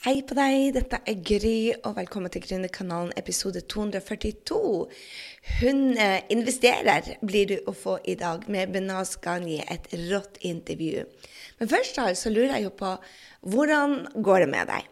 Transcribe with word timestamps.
Hei 0.00 0.22
på 0.24 0.32
deg, 0.32 0.70
dette 0.72 0.96
er 1.04 1.18
Gry, 1.28 1.74
og 1.84 1.98
velkommen 1.98 2.32
til 2.32 2.40
Gründerkanalen 2.40 3.10
episode 3.20 3.60
242. 3.68 4.60
Hun 5.58 5.82
eh, 6.00 6.22
investerer 6.32 7.10
blir 7.20 7.50
du 7.50 7.68
å 7.68 7.74
få 7.76 7.98
i 8.08 8.14
dag 8.16 8.46
med 8.48 8.72
Benaz 8.72 9.18
Ghani, 9.20 9.58
et 9.60 9.90
rått 10.08 10.40
intervju. 10.40 11.04
Men 11.60 11.72
først 11.74 12.00
da, 12.00 12.06
så 12.16 12.32
lurer 12.32 12.54
jeg 12.54 12.70
jo 12.70 12.72
på 12.80 12.94
hvordan 13.52 13.98
går 14.24 14.46
det 14.46 14.48
med 14.54 14.72
deg? 14.72 14.88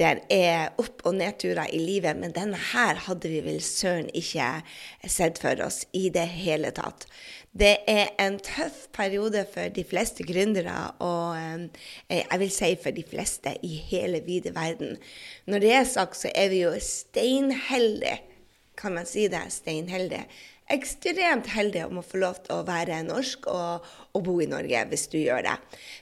Det 0.00 0.14
er 0.32 0.72
opp- 0.80 1.04
og 1.04 1.18
nedturer 1.20 1.68
i 1.76 1.82
livet, 1.84 2.16
men 2.16 2.32
denne 2.32 2.56
her 2.70 2.96
hadde 3.10 3.28
vi 3.28 3.42
vel 3.44 3.60
søren 3.60 4.08
ikke 4.16 4.62
sett 5.04 5.36
for 5.42 5.60
oss 5.66 5.82
i 5.92 6.06
det 6.08 6.24
hele 6.40 6.72
tatt. 6.72 7.04
Det 7.50 7.72
er 7.90 8.12
en 8.22 8.38
tøff 8.38 8.86
periode 8.94 9.42
for 9.50 9.72
de 9.74 9.82
fleste 9.84 10.22
gründere, 10.22 10.92
og 11.02 11.34
eh, 11.36 12.20
jeg 12.30 12.38
vil 12.38 12.52
si 12.54 12.70
for 12.82 12.94
de 12.94 13.02
fleste 13.02 13.56
i 13.66 13.74
hele 13.90 14.22
vide 14.26 14.54
verden. 14.54 14.96
Når 15.46 15.58
det 15.58 15.72
er 15.72 15.84
sagt, 15.84 16.16
så 16.16 16.30
er 16.34 16.48
vi 16.48 16.62
jo 16.62 16.70
steinheldige, 16.78 18.20
kan 18.78 18.94
man 18.94 19.06
si 19.06 19.26
det, 19.28 19.42
steinheldige 19.50 20.28
ekstremt 20.70 21.50
heldige 21.50 21.86
om 21.88 22.00
å 22.00 22.06
få 22.06 22.20
lov 22.22 22.40
til 22.44 22.60
å 22.60 22.66
være 22.68 23.02
norsk 23.06 23.48
og, 23.50 23.86
og 24.16 24.24
bo 24.26 24.36
i 24.42 24.48
Norge, 24.50 24.82
hvis 24.90 25.06
du 25.12 25.18
gjør 25.20 25.44
det. 25.46 25.56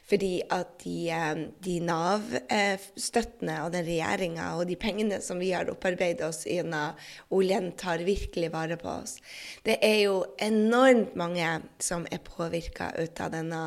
Fordi 0.08 0.30
at 0.54 0.78
de, 0.84 0.96
eh, 1.12 1.42
de 1.64 1.74
Nav-støttene 1.84 3.58
og 3.64 3.72
den 3.74 3.84
regjeringa 3.86 4.50
og 4.56 4.66
de 4.70 4.76
pengene 4.80 5.20
som 5.24 5.40
vi 5.42 5.50
har 5.52 5.68
opparbeidet 5.70 6.24
oss 6.24 6.44
gjennom 6.48 6.96
oljen, 7.34 7.72
tar 7.76 8.04
virkelig 8.06 8.52
vare 8.52 8.78
på 8.80 8.88
oss. 8.88 9.18
Det 9.64 9.78
er 9.84 10.00
jo 10.06 10.22
enormt 10.40 11.16
mange 11.18 11.50
som 11.78 12.06
er 12.10 12.24
påvirka 12.24 12.92
ut 12.98 13.20
av 13.20 13.32
denne 13.36 13.62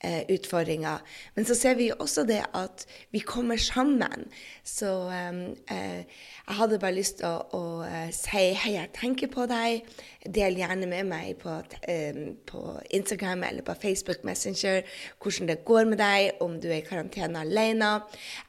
eh, 0.00 0.22
utfordringa. 0.32 0.98
Men 1.36 1.48
så 1.48 1.56
ser 1.58 1.76
vi 1.76 1.90
jo 1.90 2.00
også 2.00 2.24
det 2.28 2.42
at 2.56 2.86
vi 3.12 3.20
kommer 3.20 3.60
sammen. 3.60 4.30
Så 4.64 5.10
eh, 5.12 5.42
eh 5.68 6.04
jeg 6.42 6.58
hadde 6.58 6.78
bare 6.82 6.96
lyst 6.96 7.20
til 7.20 7.28
å, 7.30 7.44
å, 7.54 7.66
eh, 7.86 8.08
si 8.12 8.48
hei, 8.58 8.72
jeg 8.74 8.90
tenker 8.96 9.30
på 9.30 9.46
deg. 9.46 9.86
Del 10.26 10.58
gjerne 10.58 10.88
med 10.90 11.06
meg 11.06 11.36
på, 11.38 11.54
um, 11.54 12.18
på, 12.48 12.62
Instagram 12.98 13.44
eller 13.46 13.66
på 13.66 13.76
Facebook 13.82 14.22
Messenger 14.24 14.82
hvordan 15.22 15.50
det 15.50 15.64
går 15.68 15.90
med 15.90 16.00
deg, 16.02 16.38
om 16.44 16.58
du 16.60 16.70
er 16.70 16.80
i 16.80 16.86
karantene 16.86 17.42
alene. 17.42 17.94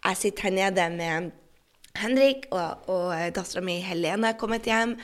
Jeg 0.05 0.21
sitter 0.21 0.49
her 0.49 0.57
nede 0.59 0.89
med 0.97 1.31
Henrik, 1.97 2.47
og, 2.51 2.87
og 2.89 3.35
dattera 3.35 3.61
mi 3.65 3.79
Helene 3.85 4.31
er 4.31 4.39
kommet 4.39 4.69
hjem. 4.69 4.95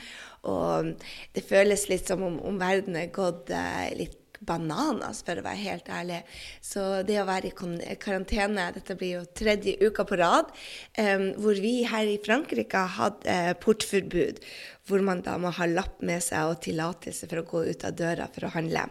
Og 0.50 0.94
det 1.36 1.44
føles 1.44 1.88
litt 1.90 2.08
som 2.08 2.22
om, 2.26 2.40
om 2.48 2.56
verden 2.60 2.96
er 2.96 3.12
gått 3.14 3.52
uh, 3.52 3.86
litt 3.98 4.19
bananas, 4.40 5.20
for 5.26 5.38
å 5.38 5.44
være 5.44 5.60
helt 5.60 5.88
ærlig. 5.92 6.20
Så 6.64 7.02
det 7.06 7.18
å 7.20 7.28
være 7.28 7.50
i 7.50 7.96
karantene 8.00 8.70
Dette 8.74 8.96
blir 8.98 9.18
jo 9.18 9.28
tredje 9.36 9.76
uka 9.84 10.06
på 10.08 10.18
rad, 10.20 10.50
um, 10.96 11.26
hvor 11.40 11.60
vi 11.60 11.80
her 11.88 12.08
i 12.08 12.20
Frankrike 12.24 12.80
har 12.80 12.96
hatt 12.96 13.26
uh, 13.28 13.52
portforbud. 13.60 14.40
Hvor 14.88 15.04
man 15.06 15.20
da 15.22 15.36
må 15.38 15.52
ha 15.54 15.68
lapp 15.68 16.00
med 16.02 16.24
seg 16.24 16.50
og 16.50 16.62
tillatelse 16.64 17.28
for 17.30 17.42
å 17.42 17.46
gå 17.46 17.62
ut 17.68 17.84
av 17.86 17.94
døra 17.98 18.26
for 18.32 18.48
å 18.48 18.52
handle. 18.56 18.86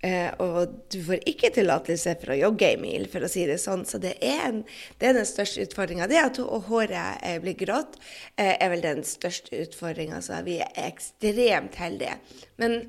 Uh, 0.00 0.32
og 0.42 0.76
du 0.92 0.98
får 1.06 1.22
ikke 1.28 1.52
tillatelse 1.58 2.16
for 2.22 2.32
å 2.32 2.40
jogge 2.40 2.72
en 2.72 2.84
mil, 2.86 3.06
for 3.12 3.26
å 3.26 3.30
si 3.30 3.44
det 3.46 3.60
sånn. 3.62 3.84
Så 3.86 4.00
det 4.02 4.16
er, 4.24 4.42
en, 4.48 4.62
det 4.96 5.10
er 5.10 5.18
den 5.20 5.28
største 5.28 5.68
utfordringa. 5.68 6.08
Det 6.10 6.22
at 6.24 6.40
håret 6.40 7.20
uh, 7.20 7.38
blir 7.44 7.58
grått, 7.66 8.00
er 8.40 8.68
vel 8.72 8.84
den 8.84 9.04
største 9.06 9.60
utfordringa. 9.60 10.24
Så 10.24 10.40
vi 10.46 10.62
er 10.64 10.86
ekstremt 10.88 11.76
heldige. 11.78 12.16
Men 12.60 12.80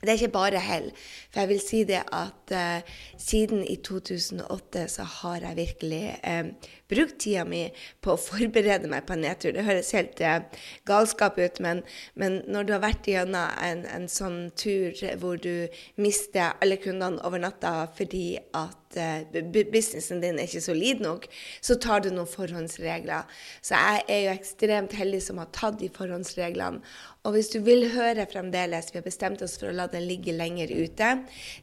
det 0.00 0.12
er 0.12 0.18
ikke 0.20 0.34
bare 0.36 0.60
hell. 0.62 0.90
For 1.32 1.42
jeg 1.42 1.50
vil 1.50 1.60
si 1.62 1.82
det 1.88 2.02
at 2.14 2.52
uh, 2.54 2.98
siden 3.18 3.64
i 3.66 3.76
2008 3.82 4.84
så 4.92 5.02
har 5.02 5.42
jeg 5.42 5.58
virkelig 5.58 6.02
uh, 6.22 6.70
brukt 6.88 7.18
tida 7.18 7.44
mi 7.48 7.64
på 8.04 8.14
å 8.14 8.20
forberede 8.20 8.90
meg 8.90 9.08
på 9.08 9.16
en 9.16 9.24
nedtur. 9.26 9.52
Det 9.56 9.66
høres 9.66 9.90
helt 9.96 10.22
uh, 10.22 10.62
galskap 10.88 11.40
ut, 11.42 11.58
men, 11.64 11.82
men, 12.14 12.40
når 12.46 12.68
du 12.68 12.74
har 12.76 12.84
vært 12.86 13.10
gjennom 13.10 13.58
en, 13.64 13.84
en, 13.90 14.08
sånn 14.08 14.38
tur 14.56 14.94
hvor 15.20 15.36
du 15.42 15.68
mister 15.98 16.54
alle 16.62 16.78
kundene 16.80 17.20
over 17.26 17.42
natta 17.42 17.74
fordi 17.98 18.38
at 18.56 18.87
businessen 18.94 20.22
din 20.22 20.38
er 20.38 20.48
ikke 20.48 20.64
solid 20.64 21.04
nok, 21.04 21.28
så 21.60 21.78
tar 21.80 22.04
du 22.04 22.10
noen 22.12 22.30
forhåndsregler. 22.30 23.28
Så 23.60 23.76
jeg 23.76 24.04
er 24.08 24.24
jo 24.24 24.34
ekstremt 24.36 24.96
heldig 24.98 25.22
som 25.24 25.42
har 25.42 25.52
tatt 25.52 25.78
de 25.82 25.90
forhåndsreglene. 25.92 26.82
Og 27.26 27.34
hvis 27.34 27.50
du 27.52 27.58
vil 27.60 27.82
høre 27.92 28.24
fremdeles, 28.30 28.86
vi 28.88 29.00
har 29.00 29.04
bestemt 29.04 29.42
oss 29.44 29.58
for 29.60 29.68
å 29.68 29.74
la 29.76 29.84
den 29.90 30.06
ligge 30.08 30.32
lenger 30.32 30.70
ute, 30.70 31.08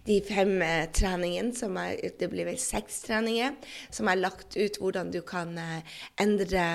de 0.05 0.17
fem 0.27 0.59
eh, 0.61 0.83
treningene, 0.93 1.55
som 1.57 1.79
er, 1.81 1.95
det 2.19 2.27
blir 2.29 2.45
vel 2.45 2.59
seks 2.61 2.99
treninger, 3.07 3.55
som 3.89 4.11
er 4.11 4.19
lagt 4.19 4.57
ut 4.59 4.77
hvordan 4.81 5.09
du 5.15 5.21
kan 5.25 5.55
eh, 5.57 5.95
endre 6.21 6.65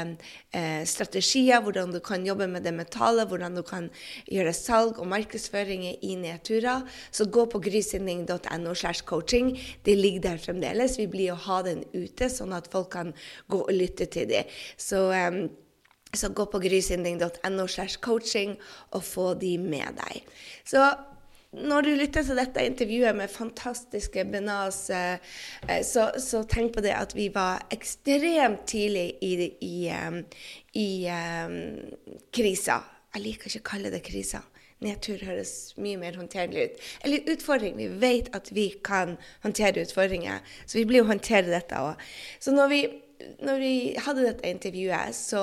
eh, 0.56 0.82
strategier, 0.88 1.61
hvordan 1.62 1.94
du 1.94 2.00
kan 2.03 2.27
jobbe 2.27 2.49
med 2.50 2.67
det 2.67 2.72
mentale, 2.75 3.28
hvordan 3.31 3.61
du 3.61 3.62
kan 3.69 3.87
gjøre 4.27 4.56
salg 4.56 4.99
og 4.99 5.11
markedsføringer 5.12 6.00
i 6.03 6.17
nedturer, 6.25 6.82
så 7.12 7.28
gå 7.31 7.47
på 7.53 7.62
grysynding.no 7.69 8.75
slash 8.75 9.05
coaching. 9.06 9.53
Det 9.87 9.94
ligger 10.00 10.32
der 10.32 10.39
fremdeles. 10.42 10.98
Vi 11.00 11.08
blir 11.10 11.34
å 11.34 11.40
ha 11.48 11.62
den 11.66 11.84
ute, 11.94 12.30
sånn 12.32 12.54
at 12.56 12.70
folk 12.72 12.92
kan 12.96 13.14
gå 13.50 13.64
og 13.64 13.74
lytte 13.74 14.08
til 14.10 14.30
dem. 14.30 14.60
Så 14.80 15.08
um, 15.12 15.44
så 16.12 16.28
gå 16.34 16.46
på 16.50 16.58
grysynding.no 16.58 17.66
slash 17.70 18.00
coaching 18.02 18.56
og 18.90 19.04
få 19.06 19.34
de 19.38 19.54
med 19.62 19.94
deg. 20.00 20.24
Så 20.66 20.82
når 21.50 21.82
du 21.86 21.90
lytter 21.98 22.22
til 22.26 22.38
dette 22.38 22.62
intervjuet 22.66 23.16
med 23.18 23.30
fantastiske 23.30 24.24
Benaz, 24.30 24.84
eh, 24.94 25.18
eh, 25.66 25.82
så, 25.86 26.10
så, 26.18 26.44
tenk 26.46 26.76
på 26.76 26.84
det 26.84 26.94
at 26.94 27.14
vi 27.16 27.26
var 27.34 27.64
ekstremt 27.74 28.68
tidlig 28.70 29.08
i, 29.20 29.32
i, 29.34 29.48
i, 29.66 30.82
i 30.82 30.88
um, 31.10 31.58
krisa. 32.30 32.78
Jeg 33.14 33.24
liker 33.24 33.50
ikke 33.50 33.64
å 33.64 33.70
kalle 33.72 33.90
det 33.90 34.04
krisa. 34.06 34.44
Nedtur 34.80 35.20
høres 35.26 35.74
mye 35.80 35.98
mer 36.00 36.16
håndterlig 36.16 36.64
ut. 36.64 36.88
Eller 37.04 37.28
utfordring. 37.34 37.76
Vi 37.76 37.91
vet 38.00 38.30
at 38.36 38.48
vi 38.56 38.70
kan 38.84 39.18
håndtere 39.44 39.84
utfordringer, 39.84 40.41
så 40.64 40.80
vi 40.80 40.86
blir 40.88 41.02
jo 41.02 41.10
håndtere 41.10 41.52
dette 41.52 41.78
òg. 41.80 42.10
Så 42.41 42.56
når 42.56 42.72
vi 42.72 42.82
når 43.44 43.58
vi 43.60 43.72
hadde 44.00 44.24
dette 44.24 44.48
intervjuet, 44.48 45.16
så 45.16 45.42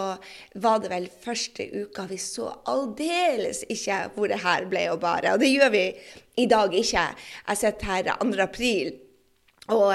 var 0.58 0.80
det 0.82 0.90
vel 0.92 1.10
første 1.24 1.68
uka 1.84 2.08
vi 2.10 2.18
så 2.22 2.50
aldeles 2.70 3.64
ikke 3.70 4.00
hvor 4.16 4.32
det 4.32 4.42
her 4.42 4.66
ble 4.70 4.88
å 4.90 5.00
bare. 5.02 5.36
Og 5.36 5.44
det 5.44 5.52
gjør 5.52 5.74
vi 5.76 5.84
i 6.42 6.48
dag 6.50 6.74
ikke. 6.74 7.04
Jeg 7.48 7.62
sitter 7.62 7.92
her 7.92 8.10
2. 8.18 8.32
april 8.42 8.96
og, 9.68 9.92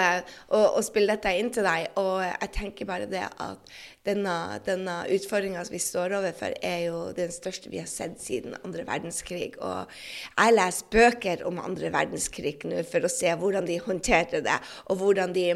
og, 0.52 0.66
og 0.76 0.82
spiller 0.84 1.16
dette 1.16 1.32
inn 1.38 1.50
til 1.52 1.64
deg, 1.64 1.94
og 2.00 2.20
jeg 2.26 2.50
tenker 2.58 2.88
bare 2.88 3.08
det 3.10 3.25
at 3.25 3.72
denne, 4.06 4.34
denne 4.66 4.96
utfordringa 5.14 5.62
vi 5.70 5.78
står 5.78 6.16
overfor, 6.18 6.56
er 6.64 6.88
jo 6.88 7.02
den 7.14 7.30
største 7.30 7.70
vi 7.70 7.78
har 7.78 7.86
sett 7.90 8.18
siden 8.22 8.56
andre 8.66 8.82
verdenskrig. 8.88 9.54
Og 9.62 9.92
jeg 10.34 10.56
leser 10.56 10.88
bøker 10.90 11.44
om 11.46 11.60
andre 11.62 11.92
verdenskrig 11.94 12.56
nå 12.66 12.82
for 12.88 13.06
å 13.06 13.12
se 13.12 13.30
hvordan 13.38 13.68
de 13.68 13.78
håndterte 13.84 14.42
det, 14.42 14.58
og 14.90 14.98
hvordan 15.02 15.34
de 15.36 15.46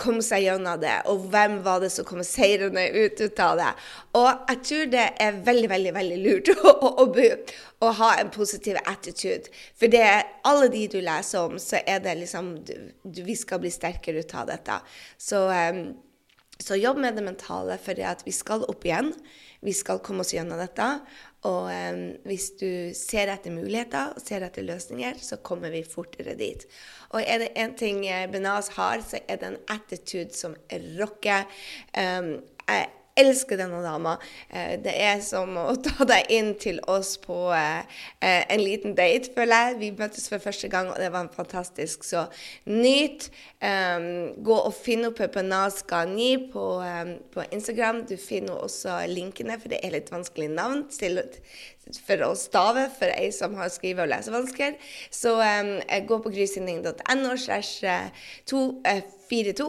kom 0.00 0.22
seg 0.24 0.46
gjennom 0.46 0.80
det, 0.80 0.96
og 1.12 1.28
hvem 1.32 1.60
var 1.66 1.84
det 1.84 1.92
som 1.92 2.08
kom 2.08 2.24
seirende 2.24 2.88
ut, 2.96 3.20
av 3.40 3.56
det. 3.60 3.70
Og 4.16 4.28
jeg 4.50 4.60
tror 4.66 4.88
det 4.92 5.06
er 5.22 5.40
veldig, 5.46 5.68
veldig, 5.70 5.92
veldig 5.94 6.18
lurt 6.24 6.50
å, 6.56 6.72
å, 6.72 7.06
å, 7.06 7.30
å 7.84 7.94
ha 8.00 8.10
en 8.20 8.32
positiv 8.32 8.80
attitude. 8.88 9.52
For 9.78 9.92
det 9.92 10.02
er 10.04 10.28
alle 10.48 10.68
de 10.72 10.86
du 10.90 11.00
leser 11.04 11.46
om, 11.46 11.60
så 11.60 11.82
er 11.84 12.00
det 12.04 12.18
liksom 12.24 12.54
du, 12.64 12.74
Vi 13.04 13.36
skal 13.36 13.60
bli 13.62 13.70
sterkere 13.72 14.24
ut 14.24 14.34
av 14.34 14.48
dette. 14.50 14.80
Så 15.20 15.46
um, 15.48 15.84
så 16.60 16.76
jobb 16.78 17.00
med 17.00 17.16
det 17.16 17.24
mentale, 17.24 17.78
for 17.80 17.98
vi 18.24 18.34
skal 18.36 18.66
opp 18.68 18.84
igjen. 18.84 19.12
Vi 19.64 19.72
skal 19.76 20.00
komme 20.04 20.24
oss 20.24 20.32
gjennom 20.34 20.60
dette. 20.60 20.86
Og 21.48 21.70
um, 21.72 22.00
hvis 22.28 22.50
du 22.60 22.92
ser 22.96 23.32
etter 23.32 23.54
muligheter 23.54 24.12
og 24.14 24.20
ser 24.20 24.44
etter 24.44 24.66
løsninger, 24.66 25.16
så 25.24 25.40
kommer 25.44 25.72
vi 25.72 25.82
fortere 25.88 26.36
dit. 26.36 26.66
Og 27.10 27.24
er 27.24 27.42
det 27.42 27.52
én 27.56 27.72
ting 27.80 28.04
Benaz 28.32 28.68
har, 28.76 29.00
så 29.00 29.22
er 29.26 29.40
det 29.40 29.48
en 29.48 29.60
attitude 29.72 30.36
som 30.36 30.56
rocker. 31.00 31.48
Um, 31.96 32.36
elsker 33.20 33.58
denne 33.60 33.80
dama. 33.84 34.16
Eh, 34.48 34.76
det 34.82 34.94
er 34.96 35.20
som 35.24 35.56
å 35.60 35.74
ta 35.84 36.06
deg 36.08 36.30
inn 36.32 36.52
til 36.60 36.80
oss 36.90 37.16
på 37.20 37.38
eh, 37.56 37.86
eh, 38.20 38.44
en 38.52 38.62
liten 38.62 38.96
date, 38.98 39.32
føler 39.34 39.70
jeg. 39.70 39.78
Vi 39.80 39.90
møttes 39.98 40.28
for 40.32 40.42
første 40.42 40.70
gang, 40.72 40.90
og 40.92 41.00
det 41.00 41.10
var 41.14 41.30
fantastisk. 41.36 42.06
Så 42.06 42.26
nyt. 42.70 43.30
gå 43.60 44.56
og 44.56 44.72
finn 44.72 45.04
opp 45.04 45.18
Pepanaz 45.18 45.82
Gani 45.88 46.30
på, 46.52 46.64
på 47.34 47.44
Instagram. 47.52 48.06
Du 48.08 48.14
finner 48.16 48.56
også 48.56 49.02
linkene, 49.10 49.58
for 49.60 49.72
det 49.72 49.82
er 49.84 49.92
litt 49.92 50.08
vanskelig 50.12 50.48
navn 50.54 50.86
til, 50.94 51.20
for 52.06 52.24
å 52.24 52.30
stave 52.38 52.86
for 52.96 53.12
ei 53.12 53.28
som 53.36 53.58
har 53.60 53.68
skrive- 53.72 54.06
og 54.06 54.12
lesevansker. 54.14 54.78
Så 55.12 55.36
um, 55.36 55.74
gå 56.08 56.20
på 56.24 56.32
grysynding.no 56.32 57.36
slash 57.36 57.84
242 58.48 59.68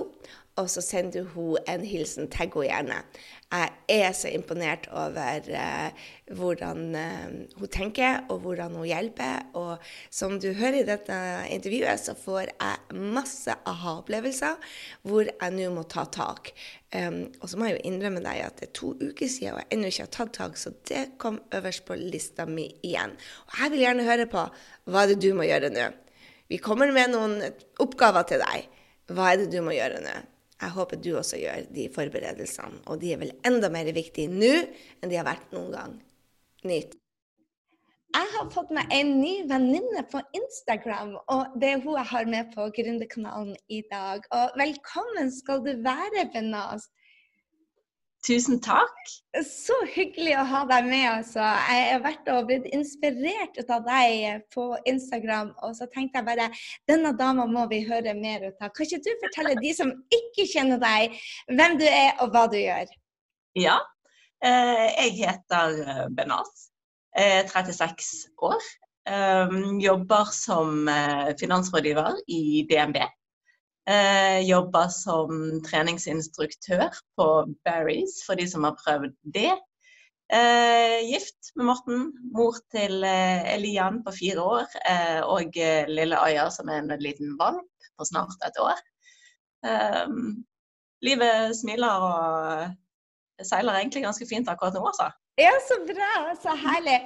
og 0.56 0.70
så 0.70 0.82
sender 0.82 1.24
du 1.24 1.28
henne 1.34 1.76
en 1.76 1.86
hilsen. 1.86 2.30
Tagg 2.32 2.56
henne 2.56 2.68
gjerne. 2.68 3.02
Jeg 3.52 3.72
er 3.92 4.14
så 4.16 4.30
imponert 4.32 4.86
over 4.96 5.48
uh, 5.52 6.04
hvordan 6.38 6.96
uh, 6.96 7.34
hun 7.60 7.72
tenker, 7.72 8.22
og 8.32 8.46
hvordan 8.46 8.78
hun 8.80 8.88
hjelper. 8.88 9.50
Og 9.60 9.84
som 10.08 10.38
du 10.40 10.54
hører 10.56 10.80
i 10.80 10.88
dette 10.88 11.18
intervjuet, 11.52 12.00
så 12.00 12.16
får 12.16 12.54
jeg 12.54 13.02
masse 13.12 13.52
aha-opplevelser 13.68 14.72
hvor 15.04 15.28
jeg 15.28 15.58
nå 15.58 15.68
må 15.76 15.84
ta 15.92 16.06
tak. 16.08 16.54
Um, 16.96 17.26
og 17.42 17.52
så 17.52 17.60
må 17.60 17.68
jeg 17.68 17.78
jo 17.78 17.86
innrømme 17.92 18.24
deg 18.24 18.40
at 18.46 18.60
det 18.62 18.70
er 18.70 18.74
to 18.80 18.94
uker 19.00 19.28
siden 19.28 19.58
og 19.58 19.62
jeg 19.62 19.70
ennå 19.76 19.92
ikke 19.92 20.08
har 20.08 20.16
tatt 20.16 20.34
tak, 20.40 20.58
så 20.60 20.74
det 20.88 21.06
kom 21.20 21.44
øverst 21.56 21.86
på 21.88 22.00
lista 22.00 22.48
mi 22.48 22.70
igjen. 22.88 23.20
Og 23.50 23.60
jeg 23.60 23.76
vil 23.76 23.86
gjerne 23.86 24.08
høre 24.08 24.32
på 24.32 24.48
hva 24.88 25.04
er 25.04 25.12
det 25.12 25.22
du 25.24 25.32
må 25.36 25.48
gjøre 25.48 25.72
nå. 25.76 25.92
Vi 26.52 26.60
kommer 26.60 26.92
med 26.92 27.14
noen 27.14 27.40
oppgaver 27.84 28.28
til 28.28 28.44
deg. 28.44 28.68
Hva 29.12 29.34
er 29.34 29.44
det 29.44 29.52
du 29.52 29.60
må 29.64 29.76
gjøre 29.76 30.04
nå? 30.04 30.22
Jeg 30.62 30.74
håper 30.76 31.00
du 31.02 31.12
også 31.18 31.40
gjør 31.42 31.68
de 31.74 31.88
forberedelsene, 31.94 32.84
og 32.86 33.02
de 33.02 33.14
er 33.14 33.22
vel 33.22 33.34
enda 33.48 33.70
mer 33.74 33.90
viktige 33.96 34.30
nå 34.30 34.52
enn 35.02 35.10
de 35.10 35.18
har 35.18 35.26
vært 35.26 35.54
noen 35.56 35.72
gang. 35.74 35.96
Nyt. 36.70 36.94
Jeg 38.12 38.28
har 38.34 38.50
fått 38.52 38.74
meg 38.76 38.92
en 38.94 39.12
ny 39.22 39.34
venninne 39.48 40.04
på 40.12 40.20
Instagram, 40.38 41.16
og 41.32 41.54
det 41.62 41.70
er 41.72 41.84
hun 41.84 41.96
jeg 41.96 42.10
har 42.12 42.26
med 42.30 42.50
på 42.54 42.68
Gründerkanalen 42.76 43.56
i 43.72 43.80
dag. 43.90 44.26
Og 44.36 44.58
velkommen 44.60 45.32
skal 45.32 45.64
du 45.64 45.72
være, 45.86 46.28
Benaz. 46.34 46.90
Tusen 48.22 48.60
takk. 48.62 48.98
Så 49.42 49.74
hyggelig 49.96 50.36
å 50.38 50.44
ha 50.46 50.62
deg 50.70 50.86
med. 50.86 51.06
Altså. 51.10 51.42
Jeg 51.42 51.86
har 51.90 52.04
vært 52.04 52.28
og 52.30 52.50
blitt 52.52 52.68
inspirert 52.70 53.58
av 53.66 53.88
deg 53.88 54.44
på 54.54 54.66
Instagram, 54.90 55.50
og 55.66 55.74
så 55.78 55.88
tenkte 55.90 56.22
jeg 56.22 56.28
bare 56.28 56.50
denne 56.90 57.16
dama 57.18 57.48
må 57.50 57.66
vi 57.72 57.82
høre 57.88 58.14
mer 58.18 58.46
ut 58.46 58.62
av. 58.62 58.70
Kan 58.76 58.86
ikke 58.86 59.02
du 59.08 59.10
fortelle 59.24 59.56
de 59.58 59.72
som 59.74 59.94
ikke 60.14 60.46
kjenner 60.52 60.82
deg, 60.82 61.18
hvem 61.50 61.80
du 61.82 61.88
er 61.88 62.22
og 62.22 62.36
hva 62.36 62.46
du 62.52 62.60
gjør? 62.60 62.94
Ja, 63.58 63.80
eh, 64.46 64.86
jeg 65.02 65.18
heter 65.24 65.82
eh, 65.82 66.06
Benaz. 66.14 66.70
Jeg 67.18 67.42
er 67.42 67.50
36 67.50 68.30
år. 68.46 68.70
Eh, 69.10 69.58
jobber 69.82 70.30
som 70.36 70.86
finansrådgiver 71.42 72.22
i 72.30 72.68
DNB. 72.70 73.02
Eh, 73.90 74.40
jobber 74.46 74.92
som 74.94 75.62
treningsinstruktør 75.66 76.92
på 77.18 77.28
Barry's, 77.66 78.20
for 78.26 78.38
de 78.38 78.46
som 78.50 78.64
har 78.68 78.78
prøvd 78.78 79.16
det. 79.34 79.56
Eh, 80.32 81.00
gift 81.10 81.50
med 81.56 81.66
Morten, 81.66 82.04
mor 82.36 82.56
til 82.72 83.04
eh, 83.04 83.56
Elian 83.56 84.04
på 84.06 84.14
fire 84.20 84.44
år, 84.44 84.78
eh, 84.86 85.22
og 85.26 85.58
eh, 85.58 85.90
lille 85.90 86.20
Aya 86.20 86.46
som 86.54 86.70
er 86.70 86.84
en 86.84 86.94
liten 87.02 87.34
valp 87.42 87.90
på 87.98 88.08
snart 88.08 88.38
et 88.46 88.62
år. 88.62 88.78
Eh, 89.66 90.14
livet 91.02 91.58
smiler 91.58 92.06
og 92.06 93.44
seiler 93.44 93.82
egentlig 93.82 94.06
ganske 94.06 94.30
fint 94.30 94.50
akkurat 94.50 94.78
nå, 94.78 94.86
altså. 94.94 95.10
Ja, 95.42 95.52
så 95.66 95.82
bra. 95.88 96.14
Så 96.38 96.54
herlig. 96.54 97.00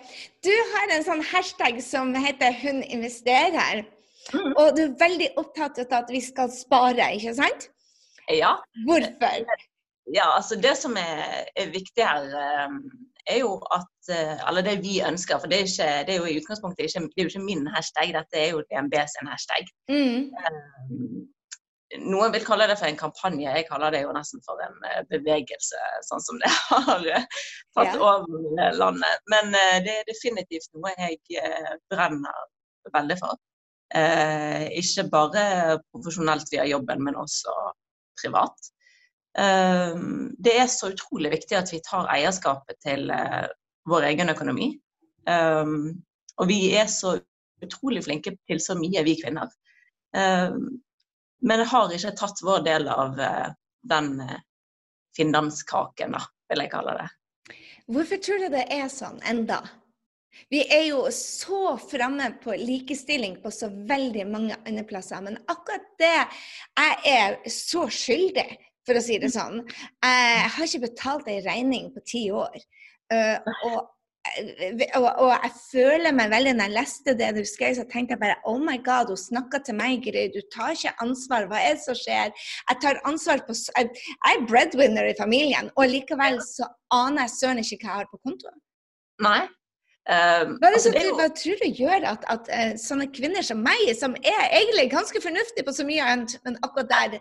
Du 0.43 0.51
har 0.73 0.91
en 0.91 1.05
sånn 1.07 1.23
hashtag 1.23 1.79
som 1.83 2.11
heter 2.13 2.51
'Hun 2.51 2.83
investerer'. 2.83 3.85
Og 4.33 4.73
du 4.77 4.81
er 4.87 4.97
veldig 4.99 5.29
opptatt 5.37 5.79
av 5.85 5.99
at 6.01 6.11
vi 6.13 6.21
skal 6.23 6.49
spare, 6.53 7.11
ikke 7.17 7.35
sant? 7.37 7.69
Ja. 8.31 8.55
Hvorfor? 8.87 9.65
Ja, 10.13 10.35
altså 10.35 10.55
Det 10.55 10.77
som 10.77 10.97
er, 10.97 11.45
er 11.55 11.73
viktig 11.73 12.05
her, 12.05 12.25
eh, 12.45 12.73
er 13.33 13.39
jo 13.39 13.55
at 13.73 14.09
eh, 14.13 14.47
Eller 14.47 14.61
det 14.61 14.83
vi 14.83 15.01
ønsker, 15.01 15.39
for 15.39 15.49
det 15.49 15.59
er, 15.59 15.69
ikke, 15.69 16.07
det 16.07 16.13
er 16.13 16.19
jo 16.19 16.29
i 16.29 16.37
utgangspunktet 16.41 16.85
ikke, 16.85 16.99
det 16.99 17.21
er 17.21 17.23
jo 17.23 17.31
ikke 17.33 17.45
min 17.45 17.67
hashtag, 17.75 18.13
dette 18.13 18.41
er 18.41 18.51
jo 18.53 18.65
DNB 18.69 18.93
sin 19.13 19.31
hashtag. 19.31 19.71
Mm. 19.89 20.29
Eh, 20.41 22.03
noen 22.05 22.33
vil 22.33 22.45
kalle 22.45 22.67
det 22.69 22.77
for 22.77 22.89
en 22.89 22.99
kampanje, 22.99 23.49
jeg 23.49 23.65
kaller 23.69 23.93
det 23.93 24.03
jo 24.03 24.13
nesten 24.13 24.41
for 24.45 24.61
en 24.61 24.77
bevegelse, 25.09 25.81
sånn 26.09 26.23
som 26.27 26.41
det 26.41 26.51
har 26.69 27.05
tatt 27.07 27.95
yeah. 27.95 28.01
over 28.01 28.77
landet. 28.77 29.25
Men 29.31 29.53
det 29.85 29.93
er 30.01 30.09
definitivt 30.09 30.73
noe 30.75 30.91
jeg 30.97 31.21
brenner 31.93 32.49
veldig 32.93 33.17
for. 33.21 33.39
Eh, 33.93 34.65
ikke 34.79 35.05
bare 35.11 35.43
profesjonelt 35.93 36.49
via 36.51 36.65
jobben, 36.65 37.03
men 37.05 37.17
også 37.21 37.53
privat. 38.17 38.71
Eh, 39.37 39.99
det 40.41 40.55
er 40.57 40.71
så 40.71 40.89
utrolig 40.93 41.35
viktig 41.35 41.59
at 41.59 41.73
vi 41.73 41.83
tar 41.85 42.09
eierskapet 42.13 42.79
til 42.85 43.11
eh, 43.13 43.45
vår 43.89 44.09
egen 44.11 44.33
økonomi. 44.33 44.73
og 45.25 46.45
vi 46.47 46.75
er 46.77 46.85
så 46.85 47.15
utrolig 47.63 48.03
flinke 48.05 48.35
til 48.45 48.59
så 48.61 48.75
mye, 48.77 49.01
vi 49.03 49.15
kvinner. 49.17 49.49
men 51.41 51.63
har 51.65 51.93
ikke 51.93 52.11
tatt 52.13 52.43
vår 52.45 52.61
del 52.61 52.87
av 52.87 53.17
den 53.81 54.21
finanskaken, 55.17 56.11
da, 56.11 56.21
vil 56.49 56.61
jeg 56.61 56.71
kalle 56.71 56.93
det. 56.99 57.07
Hvorfor 57.87 58.21
tror 58.21 58.37
du 58.37 58.49
det 58.53 58.67
er 58.69 58.85
sånn 58.89 59.17
enda? 59.25 59.63
Vi 60.53 60.61
er 60.71 60.85
jo 60.89 61.05
så 61.13 61.75
framme 61.81 62.29
på 62.43 62.55
likestilling 62.59 63.39
på 63.43 63.51
så 63.53 63.69
veldig 63.71 64.27
mange 64.29 64.57
andre 64.65 64.85
plasser. 64.87 65.23
Men 65.25 65.39
akkurat 65.51 65.87
det 66.01 66.13
Jeg 66.15 66.95
er 67.09 67.37
så 67.49 67.87
skyldig, 67.89 68.47
for 68.85 68.99
å 68.99 69.03
si 69.03 69.17
det 69.21 69.31
sånn. 69.33 69.63
Jeg 70.03 70.53
har 70.55 70.69
ikke 70.69 70.87
betalt 70.87 71.27
ei 71.31 71.41
regning 71.45 71.91
på 71.93 72.03
ti 72.05 72.27
år. 72.33 72.55
Uh, 73.13 73.37
og, 73.65 73.75
og, 74.97 75.05
og, 75.05 75.27
jeg 75.29 75.51
føler 75.59 76.13
meg 76.17 76.31
veldig 76.31 76.55
Når 76.57 76.65
jeg 76.65 76.73
leste 76.73 77.13
det 77.19 77.27
du 77.35 77.43
skrev, 77.45 77.75
så 77.77 77.83
tenkte 77.85 78.15
jeg 78.15 78.21
bare 78.23 78.39
Oh 78.49 78.57
my 78.61 78.79
God, 78.85 79.11
hun 79.13 79.21
snakker 79.21 79.61
til 79.65 79.77
meg, 79.77 80.05
Gry. 80.05 80.27
Du 80.33 80.41
tar 80.53 80.73
ikke 80.73 80.95
ansvar. 81.05 81.49
Hva 81.49 81.61
er 81.61 81.77
det 81.77 81.83
som 81.85 81.97
skjer? 81.99 82.33
Jeg 82.69 82.81
tar 82.81 83.01
ansvar 83.09 83.45
på 83.45 83.57
Jeg 83.57 83.91
er 84.31 84.47
breadwinner 84.49 85.11
i 85.11 85.17
familien, 85.19 85.69
og 85.75 85.91
likevel 85.93 86.41
så 86.45 86.69
aner 86.93 87.25
jeg 87.25 87.37
søren 87.37 87.61
ikke 87.61 87.81
hva 87.83 87.91
jeg 87.91 88.01
har 88.01 88.09
på 88.13 88.23
kontoen. 88.25 88.59
Nei, 89.25 89.45
Uh, 90.05 90.51
hva, 90.61 90.69
altså, 90.69 90.91
jo... 90.93 91.15
hva, 91.17 91.31
tror 91.33 91.61
du 91.63 91.79
gjør 91.79 92.03
at, 92.11 92.25
at 92.29 92.49
uh, 92.53 92.73
sånne 92.77 93.07
kvinner 93.13 93.45
som 93.45 93.63
meg, 93.65 93.87
som 93.97 94.13
er 94.21 94.51
egentlig 94.53 94.91
ganske 94.91 95.21
fornuftige 95.21 95.65
på 95.65 95.73
så 95.73 95.85
mye 95.87 96.03
annet, 96.05 96.35
men 96.45 96.59
akkurat 96.65 96.91
der 96.91 97.15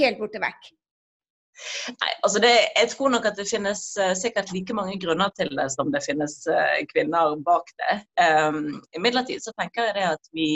helt 0.00 0.18
borte 0.18 0.40
vekk? 0.42 0.72
Nei, 1.94 2.10
altså 2.26 2.40
det, 2.42 2.50
Jeg 2.74 2.90
tror 2.90 3.12
nok 3.14 3.28
at 3.30 3.38
det 3.38 3.46
finnes 3.46 3.84
uh, 4.02 4.10
sikkert 4.18 4.50
like 4.50 4.74
mange 4.74 4.96
grunner 4.98 5.30
til 5.38 5.54
det 5.54 5.68
som 5.76 5.94
det 5.94 6.02
finnes 6.02 6.34
uh, 6.50 6.80
kvinner 6.90 7.36
bak 7.46 7.70
det. 7.84 8.00
Um, 8.18 8.80
imidlertid 8.98 9.44
så 9.44 9.54
tenker 9.54 9.92
jeg 9.92 10.00
det 10.00 10.08
at 10.16 10.34
vi 10.34 10.48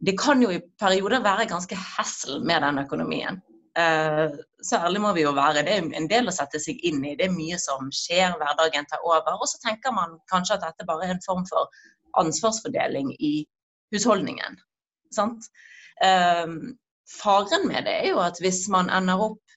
Det 0.00 0.12
kan 0.20 0.42
jo 0.44 0.50
i 0.52 0.58
perioder 0.80 1.22
være 1.24 1.46
ganske 1.48 1.76
hessel 1.76 2.42
med 2.44 2.60
den 2.60 2.82
økonomien. 2.82 3.38
Eh, 3.78 4.32
så 4.62 4.80
ærlig 4.82 5.00
må 5.00 5.12
vi 5.14 5.24
jo 5.24 5.34
være. 5.36 5.62
Det 5.66 5.76
er 5.76 5.86
en 5.98 6.08
del 6.10 6.28
å 6.30 6.34
sette 6.34 6.60
seg 6.62 6.80
inn 6.86 7.04
i. 7.04 7.14
Det 7.18 7.28
er 7.28 7.34
mye 7.34 7.58
som 7.62 7.90
skjer, 7.94 8.34
hverdagen 8.40 8.88
tar 8.90 9.04
over. 9.06 9.38
Og 9.38 9.48
så 9.50 9.60
tenker 9.62 9.94
man 9.94 10.18
kanskje 10.32 10.58
at 10.58 10.66
dette 10.66 10.88
bare 10.88 11.06
er 11.06 11.14
en 11.14 11.24
form 11.26 11.46
for 11.48 11.70
ansvarsfordeling 12.20 13.14
i 13.22 13.34
husholdningen. 13.94 14.58
Sant? 15.14 15.46
Um, 16.02 16.74
faren 17.10 17.66
med 17.68 17.84
det 17.86 17.96
er 18.00 18.12
jo 18.14 18.20
at 18.22 18.38
hvis 18.42 18.64
man 18.72 18.90
ender 18.94 19.22
opp 19.30 19.56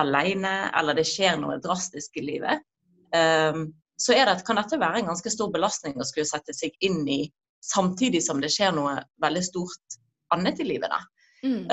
alene, 0.00 0.70
eller 0.78 0.96
det 0.96 1.06
skjer 1.08 1.38
noe 1.40 1.58
drastisk 1.62 2.16
i 2.20 2.26
livet, 2.26 2.64
så 3.08 3.64
så 3.98 4.14
det, 4.14 4.44
kan 4.46 4.58
dette 4.60 4.78
være 4.78 5.00
en 5.00 5.08
ganske 5.10 5.30
stor 5.32 5.48
belastning 5.50 5.96
å 5.98 6.04
skulle 6.06 6.28
sette 6.28 6.54
seg 6.54 6.74
inn 6.86 7.00
i 7.10 7.22
samtidig 7.64 8.20
som 8.22 8.38
det 8.38 8.52
skjer 8.54 8.70
noe 8.76 8.92
veldig 9.24 9.42
stort 9.42 9.96
annet 10.30 10.60
i 10.62 10.66
livet. 10.68 10.92
Da. 10.92 11.00
Mm. 11.42 11.64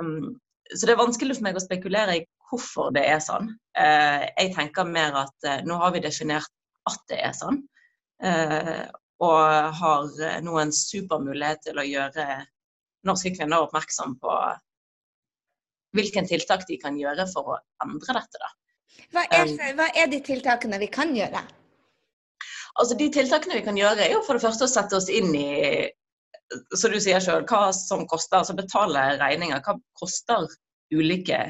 Um, 0.00 0.38
så 0.74 0.86
det 0.86 0.94
er 0.94 1.00
vanskelig 1.00 1.36
for 1.36 1.46
meg 1.46 1.58
å 1.58 1.62
spekulere 1.62 2.18
i 2.18 2.26
hvorfor 2.50 2.92
det 2.94 3.04
er 3.06 3.22
sånn. 3.22 3.50
Eh, 3.78 4.26
jeg 4.32 4.52
tenker 4.56 4.88
mer 4.88 5.16
at 5.22 5.48
eh, 5.48 5.62
nå 5.66 5.78
har 5.80 5.94
vi 5.94 6.02
definert 6.04 6.50
at 6.90 7.02
det 7.10 7.20
er 7.22 7.34
sånn. 7.36 7.60
Eh, 8.22 8.86
og 9.24 9.76
har 9.80 10.40
nå 10.44 10.58
en 10.60 10.72
super 10.74 11.22
mulighet 11.22 11.62
til 11.68 11.80
å 11.80 11.86
gjøre 11.86 12.26
norske 13.06 13.32
kvinner 13.36 13.64
oppmerksom 13.64 14.16
på 14.20 14.32
hvilke 15.96 16.24
tiltak 16.28 16.66
de 16.68 16.76
kan 16.82 16.98
gjøre 16.98 17.24
for 17.30 17.54
å 17.54 17.60
endre 17.84 18.18
dette. 18.18 18.42
da. 18.42 18.50
Hva 19.14 19.22
er, 19.32 19.52
hva 19.78 19.86
er 19.96 20.10
de 20.12 20.20
tiltakene 20.24 20.80
vi 20.82 20.90
kan 20.92 21.14
gjøre? 21.16 21.40
Altså 22.76 22.96
De 22.98 23.08
tiltakene 23.12 23.56
vi 23.56 23.64
kan 23.64 23.78
gjøre, 23.78 24.04
er 24.04 24.12
jo 24.12 24.24
for 24.26 24.36
det 24.36 24.44
første 24.44 24.66
å 24.66 24.70
sette 24.70 24.98
oss 24.98 25.08
inn 25.08 25.32
i 25.32 25.48
så 26.74 26.90
du 26.90 26.98
sier 27.02 27.22
selv, 27.22 27.46
hva 27.50 27.70
som 27.74 28.06
koster, 28.10 28.40
altså 28.40 28.56
betale 28.58 29.02
regninger. 29.20 29.62
Hva 29.64 29.76
koster 29.98 30.46
ulike 30.94 31.40